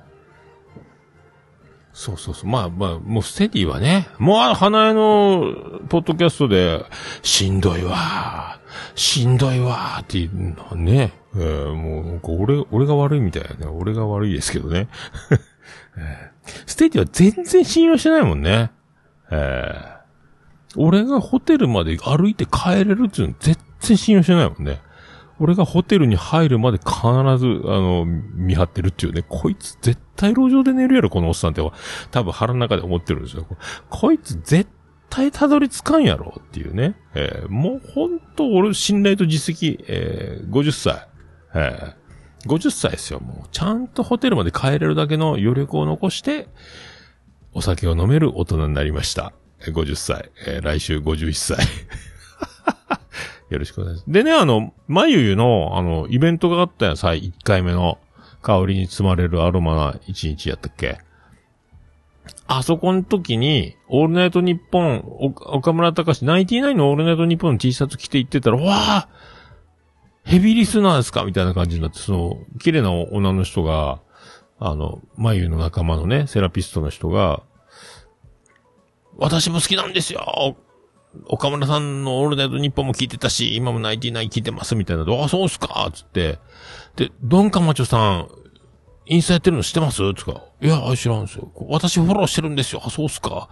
[1.92, 2.48] そうそうそう。
[2.48, 6.84] まあまあ、もうステディはね、もうあの、花江の、ポッドキャストで、
[7.22, 8.59] しんどいわ
[8.94, 13.66] しんどいわーっていうのはね、えーもう俺、俺が悪いみたいなね。
[13.66, 14.88] 俺が悪いですけどね。
[15.96, 18.70] えーステディは全然信用してないもんね。
[19.30, 20.00] えー
[20.76, 24.80] 俺がホテルまで歩いて帰れるっていうの全然信用してないもんね。
[25.40, 26.92] 俺がホテルに入るまで必
[27.38, 29.24] ず、あの、見張ってるっていうね。
[29.28, 31.72] こいつ絶対路上で寝るやろ、このおっさんっては。
[32.10, 33.46] 多分腹の中で思ってるんですよ。
[33.88, 34.70] こいつ絶
[35.11, 36.94] 対たどり着かんやろっていうね。
[37.14, 41.06] えーもうほんと俺信頼と実績、えー50歳。
[41.54, 43.20] えー50歳ですよ。
[43.20, 46.48] もうちゃんとホテルまで帰れるだけの余力を残して、
[47.52, 49.32] お酒を飲める大人になりました。
[49.66, 50.30] え50歳。
[50.46, 51.58] えー来週51歳。
[53.50, 54.11] よろしくお願いします。
[54.12, 57.98] でね、あの、まゆゆの、あの、イベントがあったやん、さ、1回目の、
[58.42, 60.98] 香りに包まれるアロマな一日やったっけ？
[62.53, 69.09] あそこの時に、オールナイトニッポン、岡村隆史、ナインティナインのオールナイトニッポンの T シャツ着て行ってたら、わあ
[70.24, 71.22] ヘビリスナーですか？
[71.22, 74.01] みたいな感じになって、その、綺麗な女の人が、
[74.59, 77.44] あの、まゆの仲間のね、セラピストの人が、
[79.16, 80.57] 私も好きなんですよ
[81.28, 85.05] 岡村さんのオールナイトニッポンも聞いてたし、今もナインティナイン聞いてますみたいな。
[85.05, 85.88] あ、そうっすか？
[85.94, 86.40] つって。
[86.96, 88.28] で、ドンカマチョさん、
[89.11, 90.14] インスタやってるの知ってます？
[90.14, 90.44] つか。
[90.61, 91.50] いや、知らんすよ。
[91.68, 92.80] 私フォローしてるんですよ。
[92.84, 93.48] あ、そうっすか。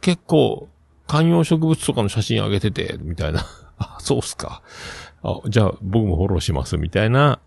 [0.00, 0.68] 結構、
[1.06, 3.44] 観葉植物とかの写真上げてて、みたいな。
[3.76, 4.62] あ、そうっすか。
[5.22, 7.40] あ、じゃあ、僕もフォローします、みたいな。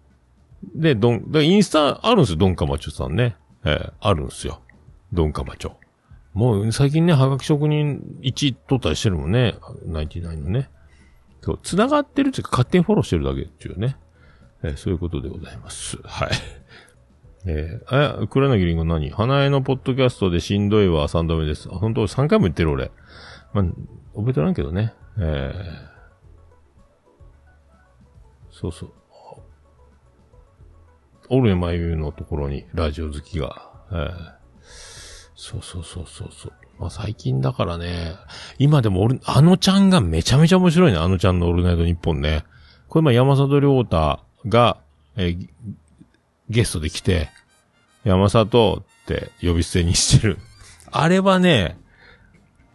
[0.75, 3.35] で、ドン、でインスタあるんですよ、ドンカマチョさんね。
[3.63, 4.61] えーあるんですよ。
[5.11, 5.71] ドンカマチョ。
[6.35, 9.55] もう、最近ね、はがき職人1位取ったりしてるもんね。
[9.87, 10.69] ナインティナインのね。
[11.41, 13.97] そう、繋がってるっていうか、勝手にフォローしてるだけっていうね。
[14.61, 15.97] えーそういうことでございます。
[16.03, 16.29] はい。
[17.47, 19.11] えー、え、黒柳りんご何？
[19.11, 21.69] 花江のポッドキャストでしんどいわ、3度目です。
[21.71, 22.91] あ、本当？3回も言ってる俺。
[23.53, 23.65] まあ、
[24.15, 24.93] 覚えてらんけどね。
[25.19, 25.53] えー、
[28.51, 28.91] そうそう。
[31.29, 33.71] オルエマユのところに、ラジオ好きが。
[33.91, 34.07] えー、
[35.35, 36.53] そうそうそうそうそう。
[36.79, 38.15] まあ最近だからね、
[38.57, 40.97] 今でも俺、あのちゃんがめちゃめちゃ面白いね。
[40.97, 42.43] あのちゃんのオールナイトニッポンね。
[42.89, 44.77] これまあ山里亮太が、
[45.15, 45.47] えー
[46.49, 47.29] ゲストで来て、
[48.03, 50.37] 山里って呼び捨てにしてる。
[50.91, 51.77] あれはね、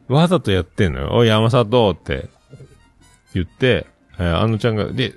[0.09, 1.11] わざとやってんのよ。
[1.13, 2.29] おい、山里って
[3.35, 3.87] 言って、
[4.19, 5.15] えーあのちゃんが、で、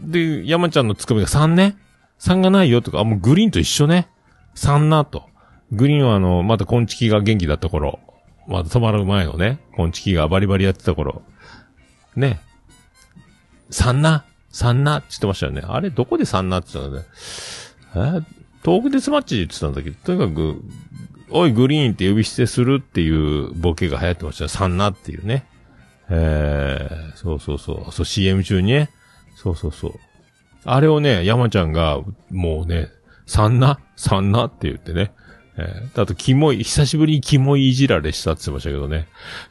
[0.00, 1.76] で、山ちゃんのツッコミが3ね
[2.18, 4.08] ?3 がないよとか、あ、もうグリーンと一緒ね。
[4.54, 5.28] 3なと。
[5.70, 8.00] グリーンはあの、まだコンチキが元気だった頃。
[8.46, 11.22] まだ止まる前のね、コンチキがバリバリやってた頃。
[12.16, 12.40] ね。
[13.70, 14.24] 3な？
[14.52, 15.62] ?3 なって言ってましたよね。
[15.66, 17.04] あれ、どこで3なって言ったのね。
[18.24, 18.38] え？
[18.64, 20.62] 東北デスマッチで言ってたんだけど、とにかく、
[21.30, 24.48] おい、グリーンって呼び捨てするっていうボケが流行ってましたよ。
[24.48, 25.46] 3なっていうね。
[26.10, 27.92] えー、そうそうそう。
[27.92, 28.90] そう、CM 中にね。
[29.36, 29.92] そうそうそう。
[30.64, 32.90] あれをね、山ちゃんが、もうね、
[33.26, 35.12] 3な ?3 なって言ってね。
[35.58, 39.06] えー、あと、キモい、久しぶりにキモいいじられしたって言ってましたけどね。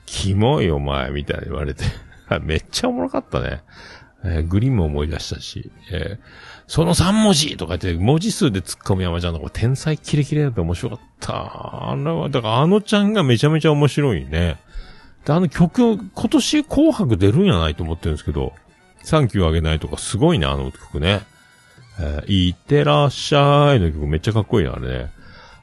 [0.05, 1.83] キモいお前、みたいに言われて。
[2.41, 3.63] めっちゃおもろかったね。
[4.27, 6.19] えーグリーンも思い出したし、えー
[6.69, 11.91] その3文字とか言って、文字数で突っ込む山ちゃんの子、天才キレキレだって面白かった。
[11.91, 14.57] あれは、だからあのちゃんがめちゃめちゃ面白いね。
[15.25, 18.51] で、あの曲、今年紅白出るんやないと思ってるんですけど、
[19.01, 21.21] サンキューあげないとかすごいね、あの曲ね。
[22.01, 25.11] えーいってらっしゃいの曲めっちゃかっこいいな、あれね。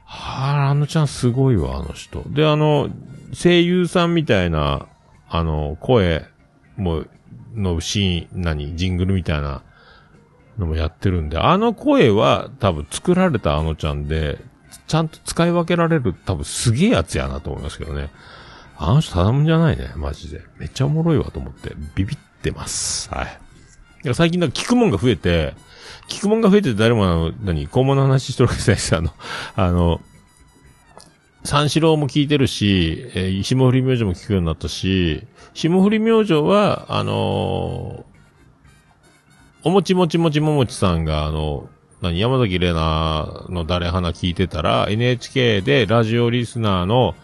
[0.05, 2.23] はあ、あのちゃんすごいわ、あの人。
[2.29, 2.89] で、あの、
[3.31, 4.87] 声優さんみたいな、
[5.29, 6.25] あの、声、
[6.77, 7.09] もう、
[7.55, 9.63] のシーン、何、ジングルみたいな
[10.57, 14.39] のもやってるんで、あの声は多分作られたあのちゃんで、
[14.87, 18.09] ちゃんと使い分けられる多分すげえやつやなと思いますけどね。
[18.77, 20.41] あの人ただもんじゃないね、マジで。
[20.57, 23.09] めっちゃおもろいわと思って、ビビってます。
[23.09, 23.39] はい。
[24.03, 25.53] いや最近なんか聞くもんが増えて、
[26.09, 28.95] 聞くもんが増えて誰もあの、何、肛門の話してるわけじゃないです。
[28.95, 29.13] あの、
[29.55, 30.01] あの、
[31.45, 38.15] 三四郎も聞いてるし、えー、霜降り明星も聞くようになったし、霜降り明星は、あのー
[39.65, 41.69] おもちもちもちももちさんが、あの、
[41.99, 47.15] 何、山崎玲奈の誰花聞いてたら、NHK でラジオリスナーの、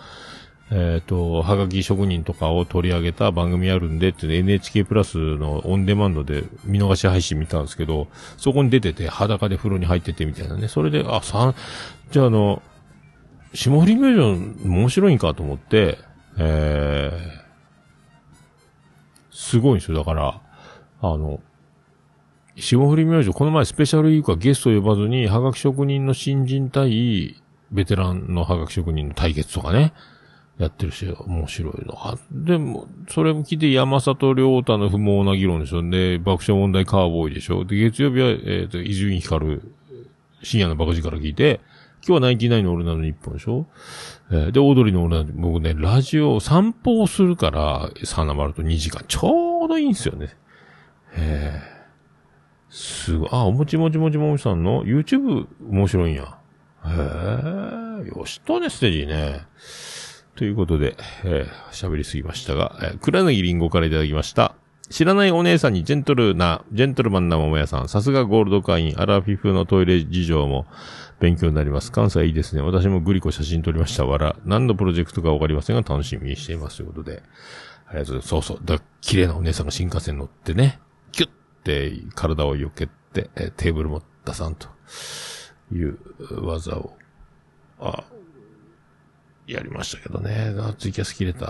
[0.71, 8.07] えっ、と、はがき職人とかを取り上げた番組あるんでって、NHK プラスのオンデマンドで見逃し配信見たんですけど、
[8.37, 10.67] そこに出てて裸で風呂に入っててみたいなね。
[10.67, 11.55] それで、あ、さん
[12.09, 12.63] じゃああの、
[13.53, 15.97] 霜降り明星面白いんかと思って、
[16.37, 19.97] えー、すごいんですよ。
[19.97, 20.41] だから、
[21.01, 21.41] あの、
[22.55, 27.35] 霜降り明星、この前スペシャルウィークはゲストを呼ばずに、はがき職人の新人対、
[27.71, 29.93] ベテランのはがき職人の対決とかね、
[30.57, 31.95] やってるし、面白いの。
[31.95, 35.81] あでも、それも聞いて山里亮太の不毛な議論でしょ。
[35.81, 37.65] で、爆笑問題カーボーイでしょ。
[37.65, 39.59] で、月曜日は、えっ、と、伊集院光、
[40.43, 41.61] 深夜のバカ力から聞いて、
[42.03, 43.67] 今日はナインティナインの俺なの日本でしょ？
[44.31, 49.03] えーで、オードリーの俺なの僕ね、ラジオ散歩をするから、サナマルと2時間。
[49.07, 50.35] ちょうどいいんですよね。
[51.15, 51.81] えー
[52.73, 53.29] すごい。
[53.31, 56.37] あ、おもちもちもちもちさんの？YouTube 面白いんや。
[56.85, 56.89] へ
[58.05, 59.41] え、よしとね、ステージね。
[60.35, 64.55] ということで、えー喋りすぎましたが、えー、倉柳りんごからいただきました。
[64.89, 67.87] 知らないお姉さんにジェントルな、ジェントルマンな桃屋さん。
[67.87, 70.65] さすがゴールド会員、アラフィフのトイレ事情も
[71.21, 71.91] 勉強になります。
[71.91, 72.63] 関西いいですね。
[72.63, 74.07] 私もグリコ写真撮りました。
[74.07, 74.35] わら。
[74.43, 76.77] 何のプロジェクトかわかりませんが、楽しみにしています。
[76.77, 77.21] ということで。
[77.85, 78.27] ありがとうございます。
[78.27, 78.59] そうそう。
[78.65, 80.79] だ綺麗なお姉さんが新幹線乗ってね、
[81.11, 81.29] キュッ
[81.63, 84.67] て体を避けて、えテーブルも出さんと
[85.71, 85.99] いう
[86.43, 86.97] 技を、
[87.79, 88.03] あ、
[89.45, 90.55] やりましたけどね。
[90.57, 91.45] あツイキャス切れた。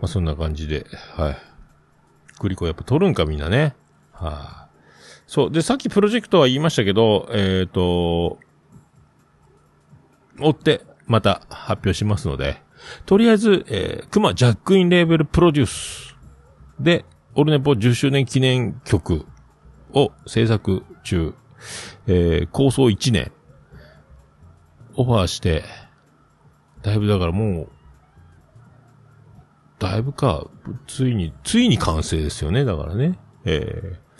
[0.00, 1.49] まあ、そんな感じで、はい。
[2.40, 3.76] グリコやっぱ取るんかみんなね。
[4.12, 4.78] はい、
[5.26, 5.50] そう。
[5.52, 8.38] で、さっきプロジェクトは言いましたけど、えっ、と、
[10.40, 12.62] 追って、また発表しますので、
[13.04, 16.16] とりあえず、えー、クマジャックインレーベルプロデュース
[16.78, 19.26] で、オルネポ10周年記念曲
[19.92, 21.34] を制作中、
[22.06, 23.32] えー、構想1年、
[24.94, 25.64] オファーして、
[26.82, 27.68] だいぶだからもう、
[29.80, 30.46] だいぶか、
[30.86, 33.18] ついに、ついに完成ですよね、だからね。
[33.44, 34.10] えー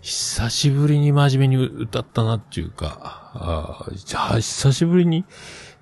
[0.00, 5.24] 久しぶりに真面目に歌ったなっていうか、あーじゃあ、久しぶりに、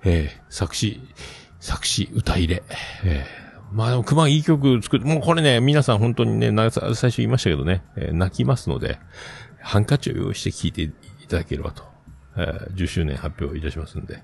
[0.03, 0.99] えー作詞、
[1.59, 2.63] 作詞、歌入れ、
[3.03, 8.99] えーまあでも、熊いい曲作って、もうこれね、皆さん本当にね、最初言いましたけどね、えー泣きますので、
[9.61, 10.91] ハンカチを用意して聴いてい
[11.27, 11.83] ただければと、
[12.37, 14.23] えー10周年発表いたしますんで、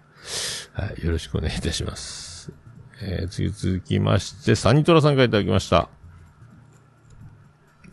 [0.73, 2.30] はい、よろしくお願いいたします。
[3.01, 5.89] えー次続きまして、サニトラさんからいただきました。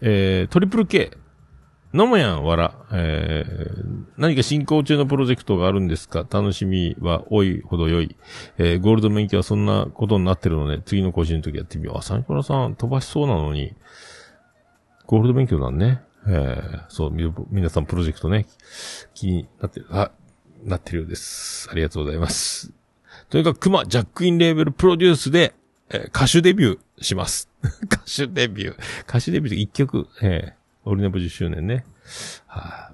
[0.00, 1.16] えートリプル K。
[1.94, 6.26] のもやんわら、えー、何か進行中のプロジェクトがあるんですか？
[6.30, 8.14] 楽しみは多いほど良い。
[8.58, 11.98] えー、ゴールド免許はそんなことになってるので、次の更新の時やってみよう。
[11.98, 13.74] あ、サニコラさん飛ばしそうなのに、
[15.06, 16.02] ゴールド免許なんね。
[16.26, 18.44] えー、そう、み、皆さんプロジェクトね、
[19.14, 20.10] 気になってる、あ、
[20.64, 21.70] なってるようです。
[21.72, 22.77] ありがとうございます。
[23.30, 25.54] とにかく、クマ、ジャックインレーベルプロデュースで、
[25.90, 27.48] えー歌手デビューします。
[27.84, 29.02] 歌手デビュー。
[29.02, 31.84] 歌手デビューで一曲、えー、オルネポ10周年ね。
[32.46, 32.92] は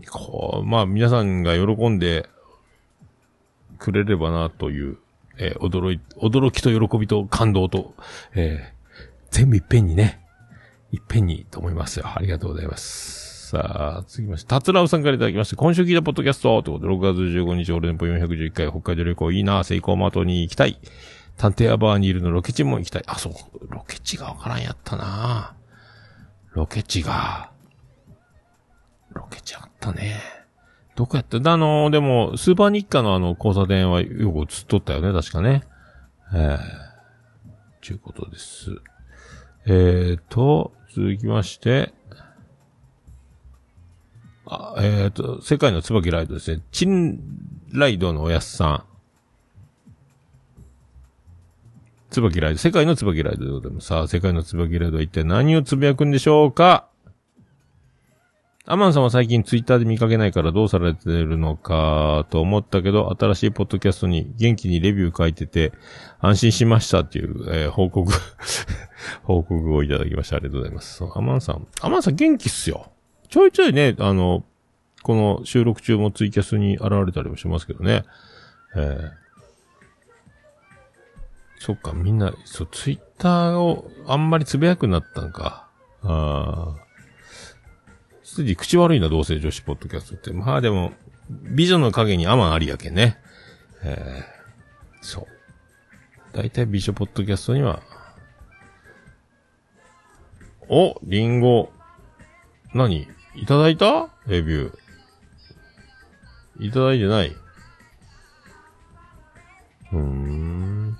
[0.00, 2.28] い、こう、まあ皆さんが喜んで
[3.78, 4.98] くれればなという、
[5.38, 7.94] えー驚い、驚きと喜びと感動と、
[8.34, 8.80] えー
[9.30, 10.20] 全部いっぺんにね、
[10.92, 12.06] いっぺんにと思いますよ。
[12.06, 13.19] ありがとうございます。
[13.50, 20.78] さあ、続きまして、たつらうさんからいただきまして、今週聞いたポッドキャストということで、6月15日、オルネポ411回、北海道旅行いいな、セイコーマートに行きたい。
[21.36, 23.02] 探偵アバーニールのロケ地も行きたい。
[23.08, 23.32] あ、そう、
[23.68, 25.56] ロケ地がわからんやったな
[26.52, 27.50] ロケ地が。
[29.14, 30.20] ロケ地あったね。
[30.94, 31.38] どこやった？
[31.52, 35.64] あの、でも、スーパー日課のあの、交差点はよく映っとったよね、確かね。
[36.32, 36.58] ええ
[37.82, 38.70] ちゅうことです。
[39.66, 41.92] えーと、続きまして、
[44.52, 46.60] あ、えーと、世界の椿ライドですね。
[46.72, 47.20] チン
[47.72, 48.84] ライドのおやすさん。
[52.10, 53.86] 椿ライド、世界の椿ライドでございます。
[53.86, 56.88] さあ、世界の椿ライドは一体何をつぶやくんでしょうか？
[58.66, 65.72] アマンさんは最近ツイッターで見かけないからどうされてるのかと思ったけど、新しいポッドキャストに元気にレビュー書いてて、
[66.20, 68.12] 安心しましたっていう、えー報告、
[69.22, 70.36] 報告をいただきました。
[70.36, 71.04] ありがとうございます。
[71.14, 72.90] アマンさん、アマンさん元気っすよ。
[73.30, 74.44] ちょいちょいね、あの、
[75.02, 78.04] この収録中もツイキャスに現れたりもしますけどね。
[78.76, 79.20] えー
[81.62, 85.68] そっか、みんな、そう、ツイッターをあんまりつぶやくなったんか。
[86.02, 86.76] ああ。
[88.22, 90.32] すでに口悪いな、同性女子ポッドキャストって。
[90.32, 90.94] まあでも、
[91.28, 93.18] 美女の影にアマンありやけんね。
[93.82, 95.28] えー、そ
[96.32, 96.36] う。
[96.36, 97.82] だいたい美女ポッドキャストには、
[100.70, 101.70] お、リンゴ。
[102.72, 103.06] 何？
[103.34, 104.08] いただいた？
[104.26, 106.66] レビュー。
[106.66, 107.34] いただいてない
[109.92, 110.96] うーん。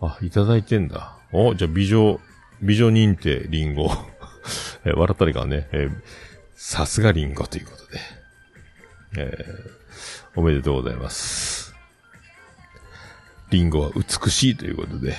[0.00, 1.16] あ、いただいてんだ。
[1.32, 2.20] お、じゃあ美女、
[2.62, 3.90] 美女認定リンゴ。
[4.84, 5.88] え笑ったりかね、え
[6.54, 8.00] さすがリンゴということで。
[9.18, 9.76] えー
[10.38, 11.74] おめでとうございます。
[13.48, 15.14] リンゴは美しいということで。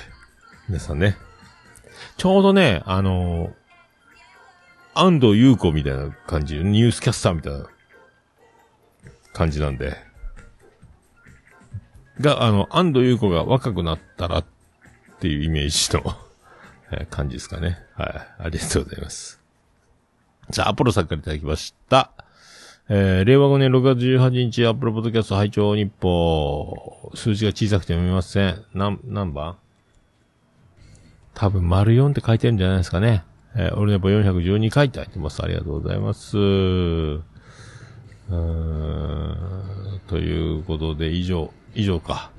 [0.69, 1.17] 皆さんね。
[2.17, 3.53] ちょうどね、あのー
[4.99, 7.65] 安藤優子みたいな感じ、ニュースキャスターみたいな
[9.33, 9.95] 感じなんで。
[12.19, 14.45] が、あの、安藤優子が若くなったらっ
[15.19, 16.15] ていうイメージの、
[17.11, 17.77] 感じですかね。
[17.95, 18.43] はい。
[18.45, 19.39] ありがとうございます。
[20.49, 22.11] じゃあ、アポロさんからいただきました。
[22.89, 27.11] えー、令和5年6月18日、アップルポッドキャスト拝聴日報。
[27.15, 28.63] 数字が小さくて読めません。
[28.73, 29.57] なん、何番？
[31.33, 33.25] 多分、丸4って書いてるんじゃないですかね。
[33.57, 35.41] えー、オルネポ412回って入ってます。
[35.43, 36.37] ありがとうございます。
[36.37, 42.31] うーん、ということで、以上、以上か。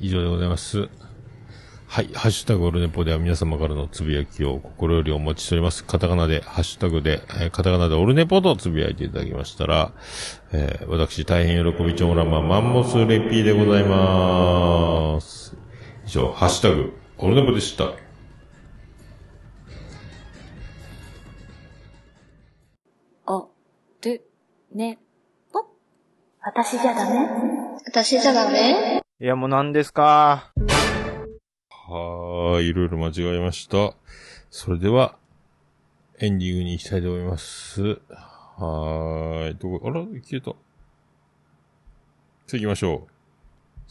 [0.00, 0.88] 以上でございます。
[1.86, 2.08] はい。
[2.14, 5.84] ハッシュタグオルネポでは皆様からのつぶやきを心よりお待ちしております。
[5.84, 9.92] カタカナで、ハッシュタグで、えーカタカナでオルネポとつぶやいていただきましたら、
[10.52, 15.56] えー私大変喜びちょうらまマンモスレピーでございます。
[16.06, 18.03] 以上、ハッシュタグ、オルネポでした。
[24.04, 24.28] る、
[24.74, 24.98] ね、
[25.52, 25.64] ぽ。
[26.42, 27.26] 私じゃダメ？
[27.86, 29.02] 私じゃダメ？
[29.20, 30.52] いや、もう何ですか？
[31.70, 33.94] はーい、いろいろ間違えました。
[34.50, 35.16] それでは、
[36.18, 37.82] エンディングに行きたいと思います。
[37.82, 40.50] はーい、どこ、あら、消えた。
[40.50, 40.56] さ
[42.54, 43.10] あ行きましょう。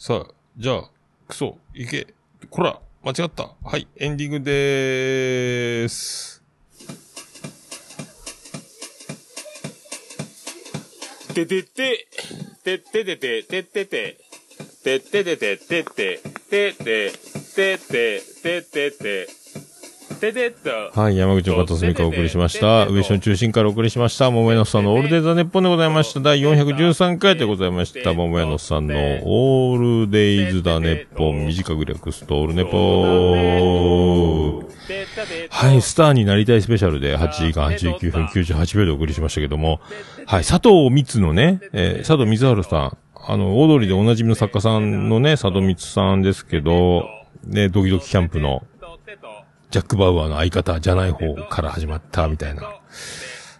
[0.02, 0.90] さあ、じゃあ、
[1.28, 2.14] クソ、行け。
[2.50, 3.54] こら、間違った。
[3.62, 6.33] はい、エンディングでーす。
[11.34, 12.06] ててて、
[12.62, 14.16] てっててて、てってて、
[14.84, 17.10] てっててて、てって、てって、
[17.54, 19.26] てって、てってて。
[20.94, 22.86] はい、山口の片隅からお送りしました。
[22.86, 24.30] 上所の中心からお送りしました。
[24.30, 26.20] 桃屋のさんのオールデイザネッポンでございました。
[26.20, 28.14] 第413回でございました。
[28.14, 31.46] 桃屋のさんのオールデイズだネッポン。
[31.46, 34.63] 短く略すとオールネポ
[35.50, 39.80] はい、スターになりたいスペシャルで8時間89分98秒でお送りしましたけども、
[40.26, 47.08] はい、佐藤光のね、えー佐藤満春さん、あの、オードリーでおなじみの作家さんのね、佐藤満さんですけど、
[47.44, 48.66] ね、ドキドキキャンプの、
[49.70, 52.62] ジャック・バウアーの相方じゃない方から始まったみたいな。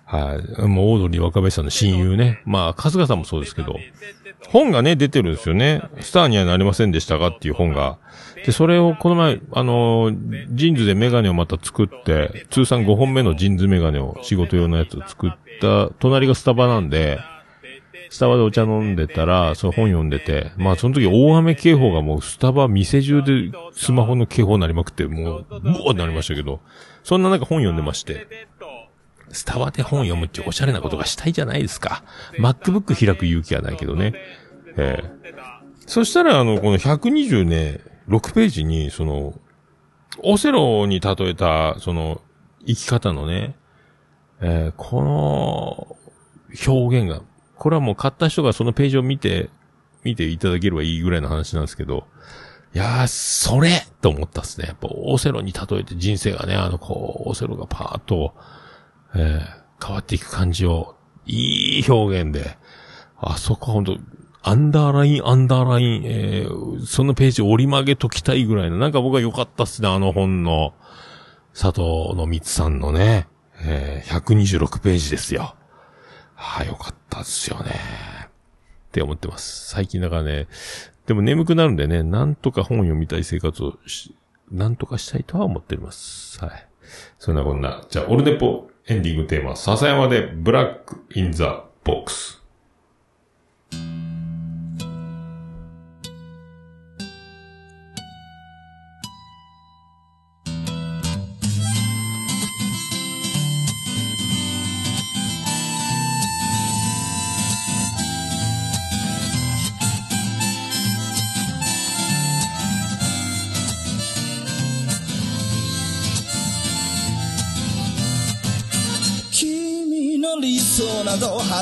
[0.04, 0.62] はい。
[0.68, 2.42] もうオードリー若林さんの親友ね。
[2.44, 3.76] まあ、春日さんもそうですけど、
[4.50, 5.82] 本がね、出てるんですよね。
[6.00, 7.98] スターにはなりませんでしたがっていう本が。
[8.44, 10.12] で、それをこの前、あの
[10.50, 15.30] JINSでメガネをまた作って、通算5本目の JINSメガネを仕事用のやつを作っ
[15.60, 17.18] た、隣がスタバなんで、
[18.10, 26.60] スタバでお茶飲んでたら、その本読んでて、まあその時大雨警報がもうスタバ店中でスマホの警報になりまくって、もう、ブワーってなりましたけど、
[27.02, 28.46] そんな中本読んでまして、
[29.34, 32.04] スタバで本読むっておしゃれなことがしたいじゃないですか。
[32.38, 34.14] MacBook 開く勇気はないけどね。
[34.76, 35.24] ええ
[35.86, 39.38] そしたら、あの、この120ね、6ページに、その、
[40.22, 42.22] オセロに例えた、その、
[42.66, 43.54] 生き方のね、
[44.40, 45.96] えーこの、
[46.66, 47.22] 表現が、
[47.56, 49.50] これはもう買った人がそのページを見て、
[50.04, 52.06] 見ていただければいいぐらいの話なんですけど、
[52.74, 54.66] いやー、それと思ったっすね。
[54.66, 58.34] やっぱオセロに例えて人生がね、あの、こう、オセロがパーッと、
[59.14, 60.94] えー変わっていく感じを、
[61.26, 62.56] いい表現で、
[63.18, 63.98] あそこは本当
[64.42, 70.72] アンダーライン、アンダーライン、えーそのページ折り曲げときたいぐらいの、なんか僕は良かったっすね、あの本の、
[71.52, 71.82] 佐藤
[72.16, 73.28] の光さんのね、
[73.62, 75.54] えー126ページですよ。
[76.34, 77.72] はあ、よかったっすよね。
[78.26, 78.28] っ
[78.92, 79.68] て思ってます。
[79.70, 80.46] 最近だからね、
[81.06, 84.14] でも眠くなるんでね、なんとか本読みたい生活をし、
[84.50, 86.42] なんとかしたいとは思っております。
[86.44, 86.68] はい。
[87.18, 87.84] そんなこんな。
[87.90, 92.42] じゃあ、オルネポエンディングテーマ、笹山でブラックインザボックス。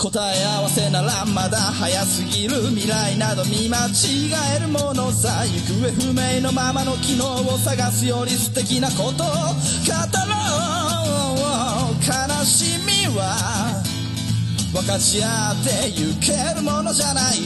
[0.00, 9.28] 答え合わせならまだ早すぎる未来など見間違えるものさ行方不明のままの機能を探すより素敵なことを語ろ
[11.90, 13.84] う悲しみは
[14.72, 17.36] 分かち合ってゆけるものじゃない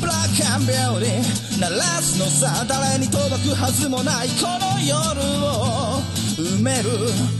[0.00, 4.94] ブラックアンビューティー鳴らすのさ誰に届くはずもないこの夜
[5.44, 6.00] を
[6.38, 7.39] 埋める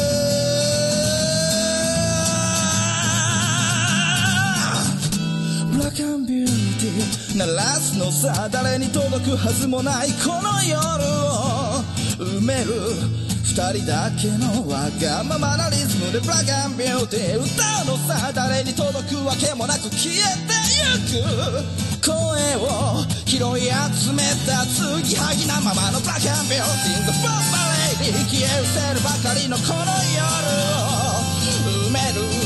[5.91, 6.47] ブラックアンビュー
[6.79, 11.83] ティー鳴らすのさ誰に届くはずもないこの夜を
[12.39, 12.71] 埋める
[13.43, 22.15] 二人だけのわがままなリズムでブラックアンビューティー歌うのさ誰に届くわけもなく消えてゆく声
[22.55, 27.43] を拾い集めた継ぎはぎなままのブラックアンビューティー The f o r
[27.99, 30.31] b a l a d y 消え失せるばかりのこの夜
[30.87, 32.40] を埋める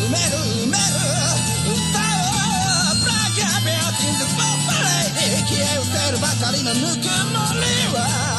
[6.20, 8.35] ばかりのぬくもりは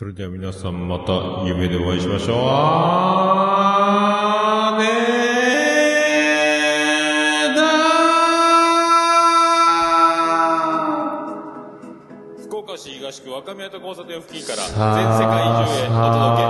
[0.00, 1.12] それでは皆さんまた
[1.44, 2.38] 夢でお会いしましょう。
[2.46, 7.60] あーねーだ
[12.46, 16.49] 福岡市東区若宮と交差点付近から全世界中へお届け。